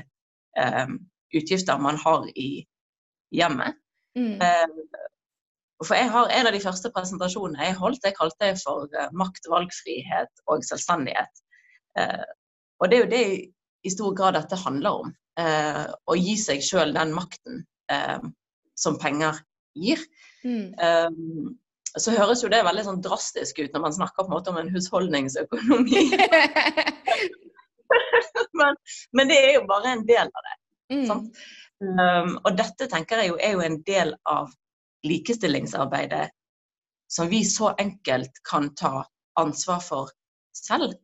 eh, 0.58 0.94
utgifter 1.36 1.82
man 1.82 1.98
har 2.00 2.24
i 2.32 2.64
hjemmet? 3.34 3.76
Mm. 4.16 4.40
Eh, 4.40 5.02
for 5.84 5.98
jeg 5.98 6.08
har 6.08 6.30
En 6.32 6.48
av 6.48 6.54
de 6.56 6.62
første 6.62 6.90
presentasjonene 6.94 7.68
jeg 7.68 7.76
holdt, 7.76 8.04
jeg 8.04 8.16
kalte 8.16 8.40
det 8.40 8.62
for 8.62 8.88
uh, 8.96 9.10
makt, 9.12 9.44
valgfrihet 9.52 10.46
og 10.48 10.64
selvstendighet. 10.64 11.42
Uh, 11.98 12.24
og 12.80 12.88
det 12.88 12.96
er 12.96 13.04
jo 13.04 13.10
det 13.12 13.26
i 13.84 13.92
stor 13.92 14.14
grad 14.16 14.38
dette 14.38 14.56
handler 14.56 15.02
om. 15.04 15.12
Uh, 15.36 15.84
å 16.08 16.16
gi 16.16 16.38
seg 16.40 16.64
sjøl 16.64 16.96
den 16.96 17.12
makten 17.12 17.64
som 18.74 18.96
penger 18.98 19.36
gir. 19.78 20.00
Mm 20.42 20.72
så 22.02 22.14
høres 22.16 22.42
jo 22.44 22.50
det 22.52 22.62
veldig 22.66 22.84
sånn 22.86 23.02
drastisk 23.04 23.60
ut 23.62 23.74
når 23.74 23.84
man 23.86 23.96
snakker 23.96 24.24
på 24.24 24.28
en 24.28 24.34
måte 24.36 24.52
om 24.52 24.58
en 24.60 24.72
husholdningsøkonomi. 24.74 26.02
men, 28.60 28.80
men, 29.16 29.30
det 29.30 29.38
er 29.40 29.52
jo 29.56 29.64
bare 29.70 29.94
en 29.94 30.04
del 30.08 30.28
av 30.28 30.48
det. 30.48 30.56
Mm. 30.96 31.30
Um, 31.86 32.36
og 32.42 32.52
dette 32.56 32.88
tenker 32.88 33.20
jeg 33.20 33.32
jo 33.32 33.40
er 33.42 33.56
jo 33.56 33.64
en 33.64 33.80
del 33.86 34.14
av 34.28 34.52
likestillingsarbeidet 35.06 36.28
som 37.12 37.28
vi 37.30 37.44
så 37.44 37.72
enkelt 37.78 38.40
kan 38.50 38.70
ta 38.74 39.04
ansvar 39.40 39.82
for 39.84 40.10
selv. 40.56 40.94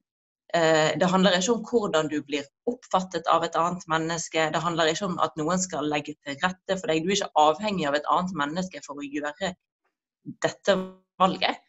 Eh, 0.54 0.98
det 1.00 1.08
handler 1.08 1.38
ikke 1.38 1.52
om 1.52 1.62
hvordan 1.64 2.08
du 2.12 2.18
blir 2.26 2.44
oppfattet 2.68 3.28
av 3.30 3.44
et 3.44 3.56
annet 3.56 3.84
menneske. 3.88 4.48
Det 4.52 4.60
handler 4.60 4.90
ikke 4.92 5.08
om 5.08 5.18
at 5.24 5.36
noen 5.40 5.60
skal 5.60 5.88
legge 5.88 6.16
til 6.24 6.36
rette 6.42 6.76
for 6.76 6.90
deg. 6.90 7.04
Du 7.04 7.12
er 7.12 7.20
ikke 7.20 7.44
avhengig 7.46 7.86
av 7.88 7.96
et 7.96 8.08
annet 8.12 8.34
menneske 8.42 8.82
for 8.84 9.00
å 9.00 9.06
gjøre 9.06 9.54
dette 10.44 10.76
valget. 11.20 11.60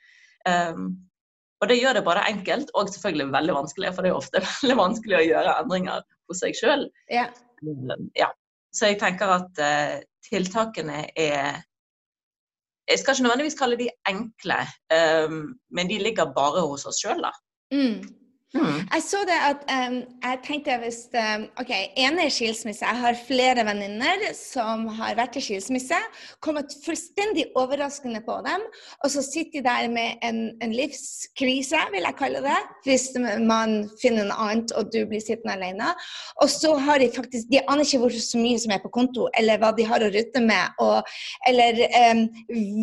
Um, 0.47 0.93
og 1.63 1.69
det 1.71 1.79
gjør 1.79 1.97
det 1.97 2.05
bare 2.05 2.25
enkelt, 2.27 2.71
og 2.75 2.89
selvfølgelig 2.91 3.31
veldig 3.33 3.53
vanskelig, 3.55 3.91
for 3.95 4.03
det 4.03 4.11
er 4.11 4.19
ofte 4.19 4.41
veldig 4.61 4.79
vanskelig 4.79 5.19
å 5.19 5.27
gjøre 5.27 5.57
endringer 5.63 6.07
hos 6.29 6.41
seg 6.43 6.57
sjøl. 6.59 6.87
Ja. 7.11 7.27
Ja. 8.19 8.31
Så 8.73 8.89
jeg 8.89 8.99
tenker 8.99 9.29
at 9.31 9.61
uh, 9.61 10.01
tiltakene 10.25 11.05
er 11.19 11.61
Jeg 12.89 12.99
skal 12.99 13.15
ikke 13.15 13.23
nødvendigvis 13.23 13.55
kalle 13.55 13.77
de 13.79 13.87
enkle, 14.09 14.57
um, 14.91 15.53
men 15.71 15.87
de 15.87 16.01
ligger 16.03 16.33
bare 16.35 16.65
hos 16.67 16.83
oss 16.89 16.99
sjøl, 16.99 17.21
da. 17.23 17.31
Mm. 17.71 18.01
Mm. 18.53 18.83
Jeg 18.93 19.01
så 19.01 19.17
det 19.25 19.37
at 19.41 19.61
um, 19.65 19.95
jeg 20.21 20.37
tenkte 20.45 20.75
hvis 20.83 20.97
um, 21.17 21.45
OK, 21.57 21.71
ene 21.97 22.27
er 22.27 22.33
skilsmisse. 22.33 22.85
Jeg 22.85 22.99
har 23.01 23.15
flere 23.27 23.63
venninner 23.65 24.27
som 24.37 24.83
har 24.93 25.15
vært 25.17 25.39
i 25.39 25.41
skilsmisse. 25.41 25.97
Kommet 26.45 26.75
fullstendig 26.85 27.47
overraskende 27.57 28.21
på 28.21 28.35
dem. 28.45 28.61
Og 29.01 29.09
så 29.09 29.23
sitter 29.25 29.57
de 29.57 29.63
der 29.65 29.87
med 29.89 30.21
en, 30.27 30.37
en, 30.61 30.75
livskrise, 30.75 31.81
vil 31.95 32.05
jeg 32.05 32.17
kalle 32.19 32.43
det. 32.45 32.59
Hvis 32.85 33.07
man 33.41 33.73
finner 34.01 34.29
noe 34.29 34.37
annet 34.45 34.75
og 34.77 34.93
du 34.93 34.99
blir 35.09 35.23
sittende 35.23 35.57
alene. 35.57 35.89
Og 36.45 36.53
så 36.53 36.75
har 36.77 37.01
de 37.01 37.09
faktisk 37.15 37.49
De 37.49 37.61
aner 37.65 37.87
ikke 37.87 38.03
hvor 38.03 38.13
så 38.13 38.37
mye 38.37 38.61
som 38.61 38.75
er 38.75 38.85
på 38.85 38.93
konto, 38.93 39.27
eller 39.37 39.57
hva 39.61 39.73
de 39.73 39.89
har 39.89 40.05
å 40.05 40.11
rutte 40.13 40.45
med. 40.45 40.77
Og, 40.83 41.09
eller 41.49 41.81
um, 42.13 42.23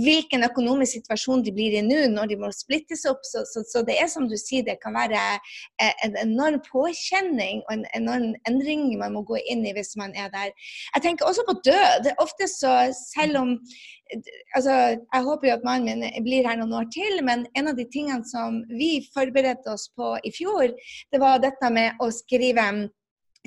hvilken 0.02 0.50
økonomisk 0.50 0.98
situasjon 0.98 1.46
de 1.46 1.54
blir 1.54 1.78
i 1.78 1.86
nå 1.86 2.08
når 2.10 2.34
de 2.34 2.42
må 2.42 2.50
splittes 2.58 3.06
opp. 3.06 3.22
Så, 3.22 3.46
så, 3.46 3.62
så 3.70 3.86
det 3.86 4.00
er 4.02 4.10
som 4.10 4.26
du 4.26 4.34
sier, 4.34 4.66
det 4.66 4.80
kan 4.82 4.98
være 4.98 5.22
en 5.81 6.17
enorm 6.23 6.61
påkjenning 6.67 7.62
og 7.67 7.73
en 7.75 7.87
enorm 7.99 8.35
endring 8.49 8.87
man 9.00 9.14
må 9.17 9.25
gå 9.29 9.40
inn 9.52 9.64
i 9.67 9.75
hvis 9.76 9.97
man 10.00 10.14
er 10.19 10.31
der. 10.35 10.52
Jeg 10.95 11.05
tenker 11.07 11.29
også 11.29 11.47
på 11.49 11.57
død. 11.67 12.11
Ofte 12.23 12.49
så, 12.50 12.75
selv 13.14 13.40
om 13.40 13.57
altså, 14.57 14.73
Jeg 15.12 15.26
håper 15.26 15.49
jo 15.49 15.55
at 15.55 15.67
mannen 15.67 16.00
min 16.00 16.25
blir 16.25 16.47
her 16.49 16.59
noen 16.61 16.73
år 16.81 16.88
til, 16.95 17.21
men 17.25 17.47
en 17.57 17.71
av 17.71 17.76
de 17.79 17.87
tingene 17.93 18.26
som 18.26 18.62
vi 18.71 18.99
forberedte 19.14 19.73
oss 19.73 19.88
på 19.97 20.17
i 20.25 20.33
fjor, 20.35 20.73
det 21.12 21.21
var 21.23 21.43
dette 21.43 21.71
med 21.73 22.00
å 22.02 22.11
skrive 22.14 22.67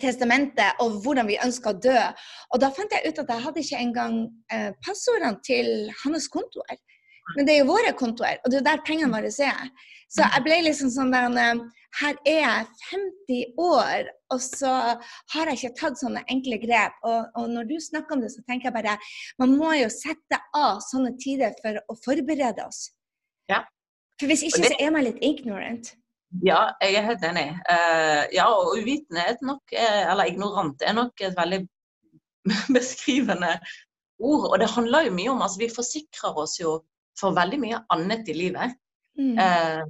testamentet 0.01 0.79
og 0.81 1.03
hvordan 1.03 1.29
vi 1.29 1.37
ønska 1.43 1.73
å 1.73 1.79
dø. 1.85 1.99
Og 2.53 2.61
da 2.63 2.71
fant 2.73 2.93
jeg 2.95 3.11
ut 3.11 3.21
at 3.21 3.29
jeg 3.29 3.45
hadde 3.45 3.63
ikke 3.63 3.83
engang 3.85 4.17
eh, 4.53 4.71
passordene 4.85 5.39
til 5.45 5.69
hans 6.03 6.29
kontoer. 6.33 6.79
Men 7.37 7.47
det 7.47 7.55
er 7.55 7.61
jo 7.61 7.71
våre 7.71 7.93
kontoer, 7.95 8.41
og 8.43 8.51
det 8.51 8.59
er 8.59 8.67
der 8.67 8.83
pengene 8.87 9.13
våre 9.13 9.31
er. 9.31 9.69
Så 10.11 10.25
jeg 10.25 10.45
ble 10.45 10.59
liksom 10.65 10.91
sånn 10.93 11.13
der 11.13 11.29
eh, 11.39 11.63
Her 11.99 12.17
er 12.25 12.39
jeg 12.39 12.67
50 12.89 13.59
år, 13.61 14.07
og 14.33 14.39
så 14.41 14.71
har 15.33 15.49
jeg 15.49 15.59
ikke 15.59 15.77
tatt 15.77 15.99
sånne 16.01 16.23
enkle 16.33 16.57
grep. 16.63 16.95
Og, 17.05 17.27
og, 17.37 17.49
når 17.53 17.67
du 17.69 17.75
snakker 17.83 18.15
om 18.15 18.23
det, 18.23 18.31
så 18.33 18.41
tenker 18.47 18.69
jeg 18.71 18.77
bare 18.79 18.95
man 19.41 19.53
må 19.59 19.75
jo 19.77 19.91
sette 19.93 20.39
av 20.57 20.81
sånne 20.87 21.13
tider 21.21 21.53
for 21.61 21.77
å 21.77 21.97
forberede 22.01 22.65
oss. 22.65 22.87
Ja. 23.51 23.61
For 24.17 24.29
hvis 24.29 24.45
ikke, 24.47 24.71
så 24.71 24.79
er 24.81 24.93
man 24.95 25.05
litt 25.05 25.21
ignorant. 25.21 25.93
Ja, 26.41 26.73
jeg 26.81 26.97
er 26.97 27.07
helt 27.11 27.25
enig. 27.29 27.45
Uh, 27.69 28.25
ja, 28.33 28.47
og 28.49 28.79
uvitenhet 28.79 29.41
nok, 29.45 29.73
eller 29.77 30.31
ignorant, 30.31 30.81
er 30.81 30.97
nok 30.97 31.21
et 31.21 31.37
veldig 31.37 31.61
beskrivende 32.77 33.53
ord. 34.17 34.49
Og 34.49 34.57
det 34.61 34.71
handler 34.73 35.09
jo 35.09 35.17
mye 35.17 35.33
om 35.35 35.43
altså 35.45 35.61
Vi 35.61 35.75
forsikrer 35.75 36.39
oss 36.41 36.57
jo 36.61 36.79
for 37.19 37.37
veldig 37.37 37.59
mye 37.61 37.83
annet 37.93 38.31
i 38.33 38.37
livet. 38.37 38.73
Mm. 39.19 39.37
Uh, 39.37 39.83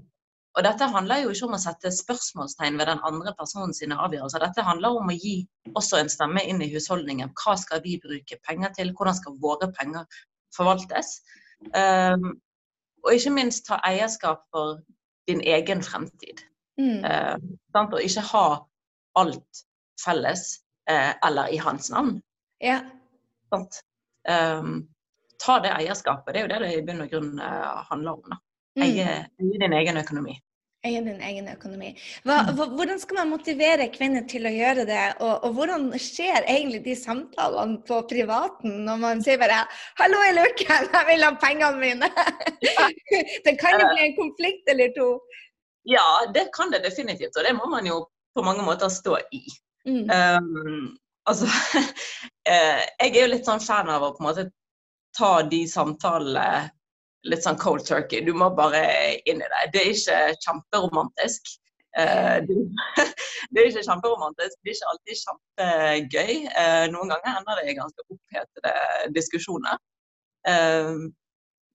og 0.53 0.65
dette 0.67 0.86
handler 0.93 1.24
jo 1.24 1.31
ikke 1.33 1.48
om 1.48 1.55
å 1.57 1.62
sette 1.62 1.89
spørsmålstegn 1.93 2.77
ved 2.77 2.89
den 2.91 3.01
andre 3.07 3.33
personens 3.38 3.81
avgjørelser. 3.81 4.43
Dette 4.43 4.65
handler 4.65 5.00
om 5.00 5.10
å 5.10 5.15
gi 5.17 5.39
også 5.74 5.98
en 5.98 6.12
stemme 6.13 6.43
inn 6.45 6.62
i 6.62 6.69
husholdningen. 6.69 7.33
Hva 7.41 7.55
skal 7.57 7.81
vi 7.86 7.95
bruke 8.03 8.38
penger 8.45 8.75
til? 8.77 8.93
Hvordan 8.93 9.17
skal 9.17 9.39
våre 9.41 9.72
penger 9.74 10.05
forvaltes? 10.53 11.15
Um, 11.74 12.36
og 13.01 13.17
ikke 13.17 13.33
minst 13.33 13.65
ta 13.65 13.79
eierskap 13.88 14.45
for 14.53 14.77
din 15.27 15.41
egen 15.41 15.81
fremtid. 15.81 16.45
Mm. 16.77 17.01
Uh, 17.01 17.81
og 17.81 18.00
ikke 18.03 18.27
ha 18.29 18.45
alt 19.17 19.65
felles 20.05 20.48
uh, 20.89 21.13
eller 21.25 21.50
i 21.50 21.57
hans 21.65 21.89
navn. 21.89 22.19
Ja. 22.62 22.83
Um, 23.53 24.83
ta 25.41 25.60
det 25.65 25.74
eierskapet. 25.79 26.33
Det 26.33 26.43
er 26.43 26.45
jo 26.45 26.53
det 26.53 26.63
det 26.67 26.74
i 26.77 26.86
bunn 26.86 27.07
og 27.07 27.10
grunn 27.10 27.38
uh, 27.41 27.81
handler 27.89 28.22
om. 28.22 28.36
da. 28.36 28.43
Eie, 28.82 29.06
mm. 29.06 29.46
eie 29.46 29.62
din 29.62 29.75
egen 29.77 30.00
økonomi. 30.01 30.36
Eie 30.84 31.00
din 31.06 31.22
egen 31.24 31.46
økonomi. 31.48 31.94
Hva, 32.27 32.39
hvordan 32.58 33.00
skal 33.00 33.22
man 33.22 33.30
motivere 33.32 33.86
kvinner 33.94 34.25
til 34.27 34.50
å 34.50 34.51
gjøre 34.51 34.84
det, 34.89 35.03
og, 35.24 35.46
og, 35.46 35.53
hvordan 35.56 35.86
skjer 35.96 36.44
egentlig 36.44 36.82
de 36.88 36.96
samtalene 37.00 37.80
på 37.88 38.01
privaten 38.10 38.82
når 38.88 39.00
man 39.06 39.24
sier 39.24 39.39
bare 39.39 39.62
'Hallo, 40.00 40.20
i 40.27 40.34
luken, 40.36 40.89
jeg 40.98 41.08
vil 41.12 41.24
ha 41.24 41.32
pengene 41.39 41.80
mine'? 41.80 42.12
det 43.46 43.56
kan 43.62 43.80
jo 43.80 43.88
bli 43.94 44.10
en 44.10 44.18
konflikt 44.20 44.74
eller 44.75 44.92
to. 44.98 45.08
Ja, 45.88 46.08
det 46.36 46.50
kan 46.58 46.72
det 46.74 46.84
definitivt, 46.84 47.38
og 47.38 47.48
det 47.48 47.56
må 47.56 47.70
man 47.72 47.88
jo 47.88 48.03
på 48.36 48.44
mange 48.44 48.65
måter 48.68 48.92
stå 48.92 49.18
i. 49.32 49.44
Mm. 49.88 50.08
Um, 50.10 50.98
altså, 51.30 51.48
eh, 52.51 52.84
jeg 53.00 53.10
er 53.15 53.22
jo 53.22 53.34
litt 53.38 53.48
sånn 53.48 53.63
fan 53.63 53.92
av 53.92 54.03
å 54.03 54.13
på 54.15 54.24
en 54.24 54.30
måte 54.32 54.50
ta 55.15 55.44
de 55.48 55.63
samtalene 55.70 56.72
litt 57.30 57.46
sånn 57.46 57.60
cold 57.60 57.86
turkey. 57.88 58.24
Du 58.25 58.34
må 58.36 58.50
bare 58.56 58.84
inn 59.30 59.42
i 59.42 59.50
det. 59.53 59.62
Det 59.74 59.82
er 59.82 59.92
ikke 59.94 60.20
kjemperomantisk. 60.44 61.53
Uh, 61.94 62.42
det 63.53 63.62
er 63.62 63.70
ikke 63.70 63.86
kjemperomantisk, 63.86 64.58
det 64.62 64.72
er 64.72 64.77
ikke 64.77 64.92
alltid 64.92 65.22
kjempegøy. 65.22 66.34
Uh, 66.51 66.86
noen 66.94 67.13
ganger 67.13 67.39
ender 67.39 67.62
det 67.62 67.74
i 67.74 67.77
ganske 67.80 68.08
opphetede 68.08 68.75
diskusjoner. 69.15 69.82
Uh, 70.48 71.10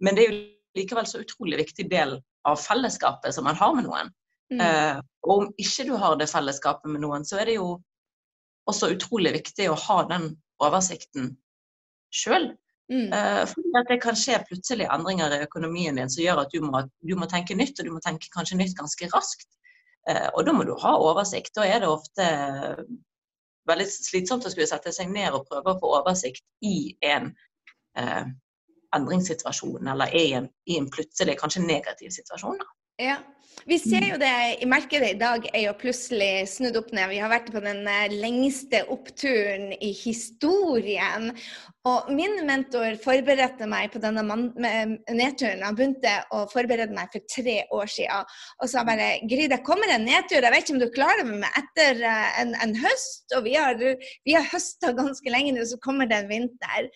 men 0.05 0.19
det 0.19 0.25
er 0.25 0.33
jo 0.33 0.41
likevel 0.79 1.09
så 1.11 1.23
utrolig 1.25 1.61
viktig 1.63 1.89
del 1.91 2.19
av 2.49 2.59
fellesskapet 2.61 3.35
som 3.35 3.47
man 3.49 3.59
har 3.59 3.77
med 3.77 3.89
noen. 3.89 4.15
Mm. 4.49 5.03
og 5.29 5.33
om 5.43 5.49
ikke 5.61 5.85
du 5.85 5.91
har 6.01 6.15
det 6.17 6.31
fellesskapet 6.31 6.89
med 6.89 7.03
noen, 7.03 7.21
så 7.29 7.37
er 7.37 7.51
det 7.51 7.59
jo 7.59 7.75
også 8.71 8.89
utrolig 8.95 9.35
viktig 9.35 9.67
å 9.69 9.75
ha 9.77 9.97
den 10.09 10.31
oversikten 10.65 11.35
sjøl. 12.09 12.55
Mm. 12.89 13.11
Uh, 13.13 13.43
fordi 13.51 13.75
at 13.77 13.91
det 13.93 13.99
kan 14.01 14.17
skje 14.17 14.39
plutselig 14.49 14.87
endringer 14.89 15.35
i 15.37 15.43
økonomien 15.45 15.99
din 16.01 16.09
som 16.09 16.23
gjør 16.25 16.43
at 16.45 16.55
du 16.55 16.63
må, 16.65 16.81
du 17.05 17.15
må 17.21 17.29
tenke 17.29 17.57
nytt, 17.59 17.77
og 17.81 17.89
du 17.89 17.93
må 17.93 18.01
tenke 18.05 18.33
kanskje 18.33 18.57
nytt 18.61 18.77
ganske 18.79 19.11
raskt. 19.13 19.51
Uh, 20.09 20.29
og 20.33 20.47
da 20.49 20.55
må 20.57 20.65
du 20.65 20.73
ha 20.81 20.95
oversikt. 20.97 21.53
Da 21.59 21.67
er 21.69 21.85
det 21.85 21.93
ofte 21.93 22.29
veldig 23.69 23.89
slitsomt 23.93 24.47
å 24.49 24.53
skulle 24.53 24.71
sette 24.71 24.93
seg 24.97 25.11
ned 25.13 25.37
og 25.37 25.45
prøve 25.51 25.75
å 25.75 25.81
få 25.83 25.93
oversikt 26.01 26.45
i 26.65 26.95
en 27.05 27.35
uh, 28.01 28.25
endringssituasjon, 28.97 29.89
eller 29.93 30.15
i 30.17 30.33
en, 30.39 30.49
i 30.65 30.79
en, 30.81 30.89
plutselig 30.93 31.37
kanskje 31.41 31.67
negativ 31.67 32.15
situasjon. 32.15 32.57
Da. 32.63 32.78
Ja. 32.99 33.19
Vi 33.69 33.77
ser 33.79 34.05
jo 34.07 34.17
det 34.17 34.63
i 34.63 34.67
markedet 34.67 35.11
i 35.13 35.19
dag 35.19 35.45
er 35.53 35.67
jo 35.67 35.75
plutselig 35.77 36.47
snudd 36.49 36.79
opp 36.79 36.89
ned. 36.95 37.11
Vi 37.11 37.19
har 37.21 37.29
vært 37.29 37.51
på 37.53 37.61
den 37.61 37.83
lengste 38.15 38.81
oppturen 38.89 39.75
i 39.75 39.91
historien. 39.93 41.29
Og 41.89 42.09
min 42.17 42.39
mentor 42.49 42.97
forberedte 43.03 43.69
meg 43.69 43.93
på 43.93 44.01
denne 44.01 44.25
nedturen. 44.25 45.63
Han 45.67 45.77
begynte 45.77 46.15
å 46.35 46.47
forberede 46.51 46.97
meg 46.97 47.13
for 47.13 47.29
tre 47.35 47.59
år 47.75 47.93
siden. 47.93 48.35
Og 48.63 48.73
sa 48.73 48.87
bare 48.89 49.11
Gry, 49.29 49.47
det 49.53 49.61
kommer 49.69 49.93
en 49.93 50.07
nedtur. 50.09 50.41
Jeg 50.41 50.55
vet 50.55 50.65
ikke 50.65 50.79
om 50.79 50.83
du 50.83 50.91
klarer 50.95 51.23
det, 51.23 51.31
men 51.35 51.49
etter 51.61 52.05
eh, 52.09 52.43
en, 52.43 52.55
en 52.65 52.77
høst, 52.83 53.27
og 53.37 53.45
vi 53.47 53.59
har, 53.59 53.77
vi 53.79 54.37
har 54.39 54.49
høsta 54.49 54.97
ganske 54.97 55.35
lenge 55.35 55.55
nå, 55.57 55.69
så 55.69 55.81
kommer 55.85 56.09
det 56.09 56.23
en 56.23 56.33
vinter. 56.33 56.89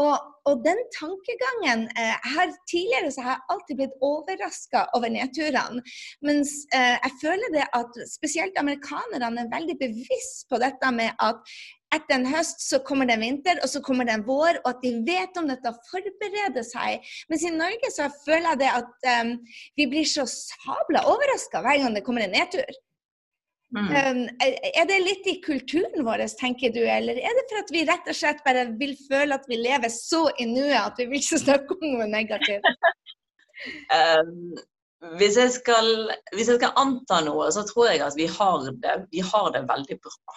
Og, 0.00 0.16
og, 0.48 0.62
den 0.64 0.78
tankegangen 0.96 1.84
eh, 2.00 2.16
her 2.34 2.54
Tidligere 2.70 3.10
så 3.12 3.24
har 3.24 3.34
jeg 3.34 3.50
alltid 3.52 3.78
blitt 3.80 3.98
overraska 4.00 4.86
over 4.96 5.12
nedturene. 5.12 5.82
Mens 6.24 6.54
eh, 6.72 6.96
jeg 6.96 7.12
føler 7.20 7.52
det 7.52 7.66
at 7.76 8.00
spesielt 8.08 8.56
amerikanerne 8.58 9.44
er 9.44 9.52
veldig 9.52 9.76
bevisst 9.82 10.48
på 10.48 10.60
dette 10.62 10.92
med 10.96 11.12
at 11.20 11.44
etter 11.92 12.16
en 12.16 12.28
høst 12.32 12.62
så 12.64 12.80
kommer 12.86 13.08
det 13.08 13.18
en 13.18 13.24
vinter, 13.26 13.58
og 13.60 13.68
så 13.68 13.82
kommer 13.84 14.08
det 14.08 14.14
en 14.16 14.24
vår, 14.24 14.62
og 14.62 14.68
at 14.70 14.80
de 14.84 14.94
vet 15.04 15.36
om 15.36 15.48
dette 15.50 15.68
og 15.68 15.90
forbereder 15.90 16.64
seg. 16.64 17.04
Mens 17.28 17.44
i 17.44 17.52
Norge 17.52 17.90
så 17.92 18.08
føler 18.22 18.54
jeg 18.54 18.62
det 18.62 18.70
at 18.78 19.10
um, 19.20 19.34
vi 19.76 19.88
blir 19.92 20.08
så 20.08 20.24
sabla 20.30 21.04
overraska 21.12 21.60
hver 21.64 21.82
gang 21.82 21.98
det 21.98 22.04
kommer 22.06 22.24
en 22.24 22.32
nedtur. 22.32 22.80
Mm. 23.72 24.28
Er 24.36 24.84
det 24.88 24.98
litt 25.00 25.28
i 25.30 25.38
kulturen 25.40 26.04
vår, 26.04 26.26
tenker 26.36 26.74
du, 26.74 26.82
eller 26.84 27.16
er 27.16 27.38
det 27.38 27.44
for 27.48 27.62
at 27.62 27.70
vi 27.72 27.86
rett 27.88 28.10
og 28.10 28.18
slett 28.18 28.42
bare 28.44 28.66
vil 28.76 28.92
føle 29.06 29.38
at 29.38 29.48
vi 29.48 29.56
lever 29.62 29.88
så 29.92 30.26
i 30.36 30.44
nuet 30.50 30.76
at 30.76 31.00
vi 31.00 31.06
vil 31.08 31.22
ikke 31.22 31.40
snakke 31.40 31.78
om 31.78 31.86
noe 31.94 32.08
negativt? 32.10 32.68
um, 33.96 34.52
hvis 35.18 35.38
jeg, 35.40 35.54
skal, 35.56 35.88
hvis 36.36 36.52
jeg 36.52 36.60
skal 36.60 36.76
anta 36.78 37.22
noe, 37.24 37.48
så 37.54 37.64
tror 37.66 37.90
jeg 37.90 38.04
at 38.04 38.18
vi 38.18 38.28
har 38.30 38.68
det, 38.84 38.98
vi 39.14 39.24
har 39.24 39.48
det 39.56 39.64
veldig 39.70 39.98
bra. 40.04 40.36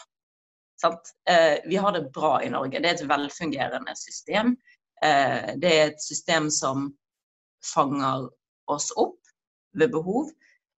Uh, 0.85 1.57
vi 1.67 1.75
har 1.81 1.91
det 1.95 2.07
bra 2.15 2.37
i 2.43 2.49
Norge. 2.53 2.79
Det 2.79 2.89
er 2.89 2.97
et 2.97 3.09
velfungerende 3.09 3.93
system. 3.99 4.55
Uh, 5.03 5.53
det 5.59 5.75
er 5.75 5.91
et 5.91 6.01
system 6.01 6.49
som 6.49 6.89
fanger 7.73 8.29
oss 8.71 8.91
opp 8.95 9.19
ved 9.75 9.91
behov. 9.91 10.31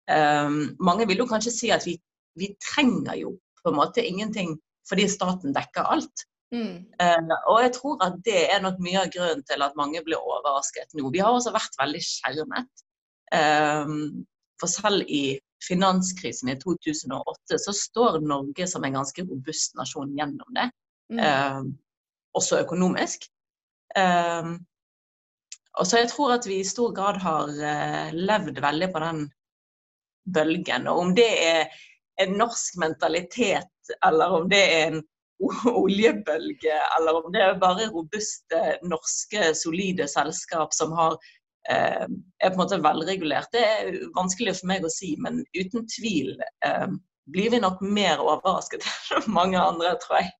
Um, 0.07 0.75
mange 0.79 1.07
vil 1.07 1.23
jo 1.23 1.29
kanskje 1.29 1.53
si 1.53 1.69
at 1.73 1.85
vi, 1.85 1.97
vi 2.39 2.53
trenger 2.71 3.17
jo 3.19 3.35
på 3.63 3.71
en 3.71 3.79
måte 3.79 4.05
ingenting 4.05 4.55
fordi 4.89 5.07
staten 5.09 5.53
dekker 5.55 5.87
alt. 5.95 6.25
Mm. 6.53 6.85
Uh, 7.01 7.33
og 7.49 7.61
jeg 7.63 7.71
tror 7.79 8.03
at 8.05 8.19
det 8.25 8.43
er 8.53 8.61
nok 8.63 8.77
mye 8.83 9.01
av 9.01 9.11
grunnen 9.13 9.41
til 9.49 9.65
at 9.65 9.77
mange 9.79 10.01
blir 10.05 10.21
overrasket 10.21 10.93
nå. 10.93 11.09
Vi 11.13 11.23
har 11.23 11.33
også 11.33 11.53
vært 11.55 11.79
veldig 11.81 12.01
skjermet. 12.05 12.85
Ehm, 13.33 14.25
for 14.61 14.69
selv 14.69 15.09
i 15.09 15.39
finanskrisen 15.65 16.51
i 16.53 16.57
2008 16.61 17.57
så 17.63 17.73
står 17.73 18.19
Norge 18.21 18.67
som 18.69 18.85
en 18.85 18.99
ganske 18.99 19.25
robust 19.25 19.73
nasjon 19.79 20.13
gjennom 20.15 20.53
det. 20.55 20.69
Mm. 21.11 21.23
Ehm, 21.25 21.71
også 22.37 22.61
økonomisk. 22.61 23.25
Og 25.75 25.87
så 25.87 26.01
jeg 26.01 26.09
tror 26.11 26.33
at 26.35 26.45
vi 26.47 26.59
i 26.59 26.67
stor 26.67 26.91
grad 26.95 27.17
har 27.23 28.11
levd 28.11 28.59
veldig 28.63 28.89
på 28.91 29.01
den 29.03 29.21
bølgen. 30.35 30.87
Og 30.91 30.99
om 30.99 31.13
det 31.15 31.29
er 31.47 31.71
en 32.21 32.37
norsk 32.39 32.77
mentalitet, 32.81 33.95
eller 34.05 34.39
om 34.39 34.49
det 34.49 34.61
er 34.63 34.85
en 34.91 35.01
oljebølge, 35.67 36.75
eller 36.97 37.19
om 37.19 37.31
det 37.33 37.41
er 37.43 37.57
bare 37.59 37.89
robuste, 37.91 38.61
norske, 38.87 39.49
solide 39.59 40.07
selskap 40.07 40.73
som 40.73 40.95
har 40.95 41.19
Eh, 41.69 42.07
er 42.43 42.49
på 42.49 42.53
en 42.53 42.61
måte 42.61 42.77
velregulert. 42.77 43.49
Det 43.53 43.61
er 43.65 43.95
vanskelig 44.13 44.53
for 44.59 44.69
meg 44.69 44.85
å 44.85 44.91
si, 44.93 45.15
men 45.21 45.41
uten 45.57 45.87
tvil 45.89 46.35
eh, 46.65 46.91
blir 47.33 47.53
vi 47.55 47.61
nok 47.61 47.81
mer 47.81 48.21
overrasket 48.21 48.85
enn 49.17 49.31
mange 49.33 49.57
andre, 49.61 49.95
tror 50.03 50.19
jeg. 50.21 50.33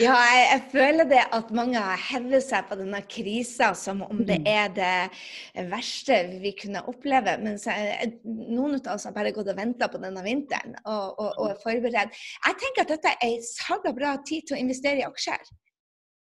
Ja, 0.00 0.14
jeg, 0.16 0.42
jeg, 0.48 0.62
føler 0.72 1.08
det 1.10 1.22
at 1.36 1.52
mange 1.54 1.80
har 1.80 2.00
hevet 2.10 2.44
seg 2.44 2.66
på 2.68 2.78
denne 2.80 3.02
krisa 3.10 3.72
som 3.78 4.02
om 4.06 4.22
det 4.28 4.40
mm. 4.42 4.48
er 4.52 4.72
det 4.76 5.66
verste 5.70 6.18
vi 6.42 6.54
kunne 6.58 6.84
oppleve. 6.90 7.36
Mens 7.42 7.66
jeg, 7.68 8.12
noen 8.24 8.78
av 8.80 8.94
oss 8.96 9.08
har 9.08 9.16
bare 9.16 9.34
gått 9.36 9.52
og 9.52 9.58
venta 9.58 9.90
på 9.92 10.00
denne 10.02 10.24
vinteren 10.26 10.76
og, 10.82 11.18
og, 11.18 11.30
og, 11.30 11.46
er 11.50 11.62
forberedt. 11.64 12.20
Jeg 12.48 12.60
tenker 12.64 12.86
at 12.86 12.94
dette 12.96 13.16
er 13.28 13.38
saga 13.46 13.94
bra 13.96 14.16
tid 14.26 14.48
til 14.48 14.58
å 14.58 14.62
investere 14.62 15.02
i 15.02 15.08
aksjer. 15.08 15.50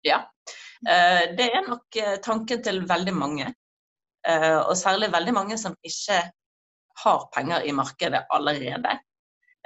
Ja, 0.06 0.22
eh, 0.86 1.24
det 1.38 1.48
er 1.50 1.64
nok 1.66 2.02
tanken 2.24 2.62
til 2.62 2.84
veldig 2.88 3.16
mange. 3.16 3.52
Eh, 4.28 4.58
og 4.58 4.76
særlig 4.76 5.12
veldig 5.12 5.34
mange 5.34 5.58
som 5.60 5.76
ikke 5.86 6.22
har 7.02 7.26
penger 7.34 7.66
i 7.66 7.74
markedet 7.74 8.24
allerede. 8.34 8.98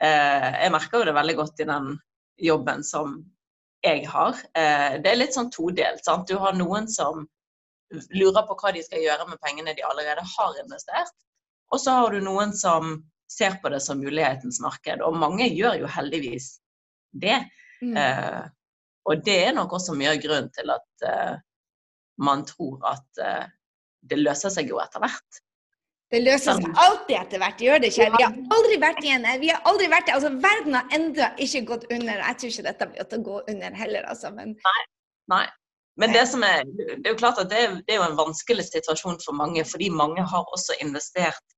Eh, 0.02 0.48
jeg 0.64 0.72
merker 0.74 1.00
jo 1.00 1.08
det 1.08 1.14
veldig 1.16 1.36
godt 1.38 1.62
i 1.62 1.68
den 1.68 1.92
jobben 2.42 2.84
som 2.84 3.16
jeg 3.82 4.06
har. 4.08 4.38
Eh, 4.58 4.98
det 5.02 5.10
er 5.10 5.18
litt 5.18 5.36
sånn 5.36 5.50
todelt. 5.52 6.04
Sant? 6.06 6.28
Du 6.30 6.38
har 6.40 6.54
noen 6.56 6.88
som 6.90 7.26
lurer 8.14 8.46
på 8.48 8.56
hva 8.58 8.72
de 8.74 8.82
skal 8.84 9.02
gjøre 9.04 9.28
med 9.28 9.40
pengene 9.42 9.74
de 9.76 9.84
allerede 9.86 10.24
har 10.36 10.60
investert. 10.62 11.14
Og 11.72 11.80
så 11.80 11.96
har 11.98 12.12
du 12.12 12.22
noen 12.24 12.52
som 12.56 12.98
ser 13.32 13.56
på 13.62 13.70
det 13.72 13.80
som 13.84 14.00
mulighetens 14.00 14.60
marked. 14.64 15.02
Og 15.04 15.16
mange 15.16 15.48
gjør 15.48 15.80
jo 15.82 15.90
heldigvis 15.90 16.54
det. 17.12 17.38
Mm. 17.82 17.96
Eh, 17.96 18.42
og 19.08 19.24
det 19.26 19.38
er 19.48 19.56
nok 19.56 19.72
også 19.78 19.96
mye 19.98 20.14
av 20.14 20.20
grunnen 20.22 20.52
til 20.54 20.72
at 20.72 21.06
eh, 21.08 21.40
man 22.22 22.44
tror 22.46 22.84
at 22.92 23.22
eh, 23.22 23.46
det 24.02 24.20
løser 24.20 24.52
seg 24.52 24.70
jo 24.70 24.80
etter 24.82 25.02
hvert. 25.02 25.42
Det 26.12 26.20
løser 26.20 26.58
seg 26.58 26.80
alltid 26.82 27.16
etter 27.16 27.40
hvert, 27.40 27.62
gjør 27.64 27.80
det 27.80 27.88
ikke? 27.92 28.10
Vi 28.18 28.24
har 28.26 28.34
aldri 28.56 28.76
vært 28.82 29.00
igjen. 29.00 29.24
Vi 29.40 29.48
har 29.48 29.62
aldri 29.68 29.88
vært. 29.88 30.10
Altså, 30.12 30.30
verden 30.42 30.76
har 30.76 30.92
ennå 30.92 31.28
ikke 31.40 31.62
gått 31.70 31.86
under. 31.88 32.20
Jeg 32.20 32.38
tror 32.40 32.52
ikke 32.52 32.66
dette 32.68 32.88
blir 32.90 33.06
å 33.06 33.20
gå 33.28 33.40
under 33.54 33.78
heller, 33.80 34.08
altså. 34.10 34.32
Men... 34.36 34.52
Nei. 34.66 34.82
Nei. 35.32 35.46
Men 36.00 36.12
det, 36.12 36.26
som 36.28 36.44
er, 36.44 36.64
det 36.64 37.00
er 37.04 37.14
jo 37.14 37.20
klart 37.20 37.40
at 37.40 37.50
det 37.52 37.58
er, 37.60 37.74
det 37.84 37.94
er 37.94 38.00
jo 38.00 38.06
en 38.10 38.20
vanskelig 38.20 38.64
situasjon 38.68 39.18
for 39.24 39.36
mange, 39.36 39.64
fordi 39.68 39.90
mange 39.92 40.24
har 40.24 40.54
også 40.56 40.76
investert 40.84 41.56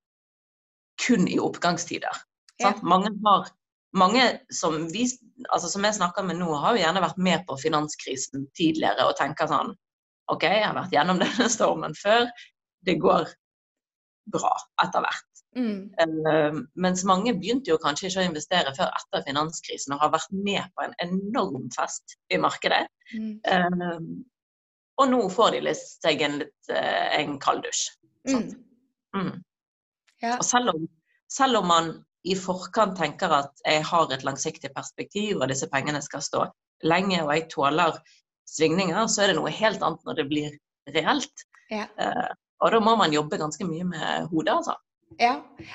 kun 1.03 1.29
i 1.31 1.39
oppgangstider. 1.43 2.23
Ja. 2.63 2.73
Mange, 2.83 3.13
har, 3.27 3.51
mange 3.95 4.25
som, 4.55 4.81
vi, 4.95 5.07
altså 5.51 5.71
som 5.71 5.87
jeg 5.87 5.99
snakker 5.99 6.27
med 6.27 6.39
nå, 6.39 6.51
har 6.63 6.75
jo 6.75 6.83
gjerne 6.83 7.03
vært 7.03 7.23
med 7.31 7.47
på 7.47 7.59
finanskrisen 7.63 8.49
tidligere 8.59 9.07
og 9.07 9.17
tenker 9.19 9.51
sånn 9.51 9.75
OK, 10.33 10.47
jeg 10.47 10.67
har 10.67 10.77
vært 10.79 10.95
gjennom 10.95 11.19
denne 11.25 11.49
stormen 11.53 11.95
før. 11.99 12.27
Det 12.87 12.99
går 13.03 13.31
bra 14.33 14.53
etter 14.83 15.05
hvert. 15.05 15.31
Mm. 15.55 15.91
Uh, 16.01 16.63
mens 16.83 17.05
mange 17.07 17.35
begynte 17.39 17.71
jo 17.71 17.79
kanskje 17.83 18.09
ikke 18.09 18.25
å 18.25 18.29
investere 18.29 18.75
før 18.77 18.91
etter 18.91 19.23
finanskrisen 19.29 19.95
og 19.95 20.03
har 20.03 20.15
vært 20.17 20.33
med 20.35 20.73
på 20.75 20.87
en 20.87 20.97
enorm 21.05 21.69
fest 21.75 22.17
i 22.35 22.41
markedet. 22.43 22.87
Mm. 23.15 23.37
Uh, 23.47 24.01
og 25.03 25.11
nå 25.11 25.21
får 25.33 25.57
de 25.57 25.75
seg 25.79 26.23
en, 26.27 26.41
litt, 26.43 26.73
uh, 26.73 27.07
en 27.19 27.39
kald 27.43 27.65
dusj. 27.67 27.87
Mm. 28.31 28.51
mm. 29.17 29.33
Ja. 30.25 30.39
Og 30.39 30.45
selv 30.47 30.73
om, 30.73 30.85
selv 31.31 31.61
om, 31.61 31.69
man 31.69 31.95
i 32.25 32.37
forkant 32.39 32.97
tenker 32.97 33.33
at 33.37 33.65
jeg 33.67 33.83
har 33.85 34.13
et 34.15 34.23
langsiktig 34.25 34.71
perspektiv, 34.73 35.43
og 35.43 35.51
disse 35.51 35.69
pengene 35.69 36.01
skal 36.03 36.23
stå 36.25 36.47
lenge, 36.89 37.19
og 37.21 37.35
jeg 37.35 37.51
tåler 37.53 37.99
svingninger, 38.49 39.07
så 39.11 39.25
er 39.25 39.33
det 39.33 39.37
noe 39.39 39.53
helt 39.53 39.85
annet 39.85 40.09
når 40.09 40.19
det 40.21 40.27
blir 40.31 40.57
reelt. 40.95 41.45
Ja. 41.73 41.85
Uh, 42.01 42.31
og 42.63 42.73
da 42.73 42.81
må 42.81 42.95
man 42.97 43.15
jobbe 43.15 43.41
ganske 43.41 43.67
mye 43.69 43.87
med 43.89 44.29
hodet, 44.31 44.55
altså. 44.55 44.77
Ja. 45.21 45.35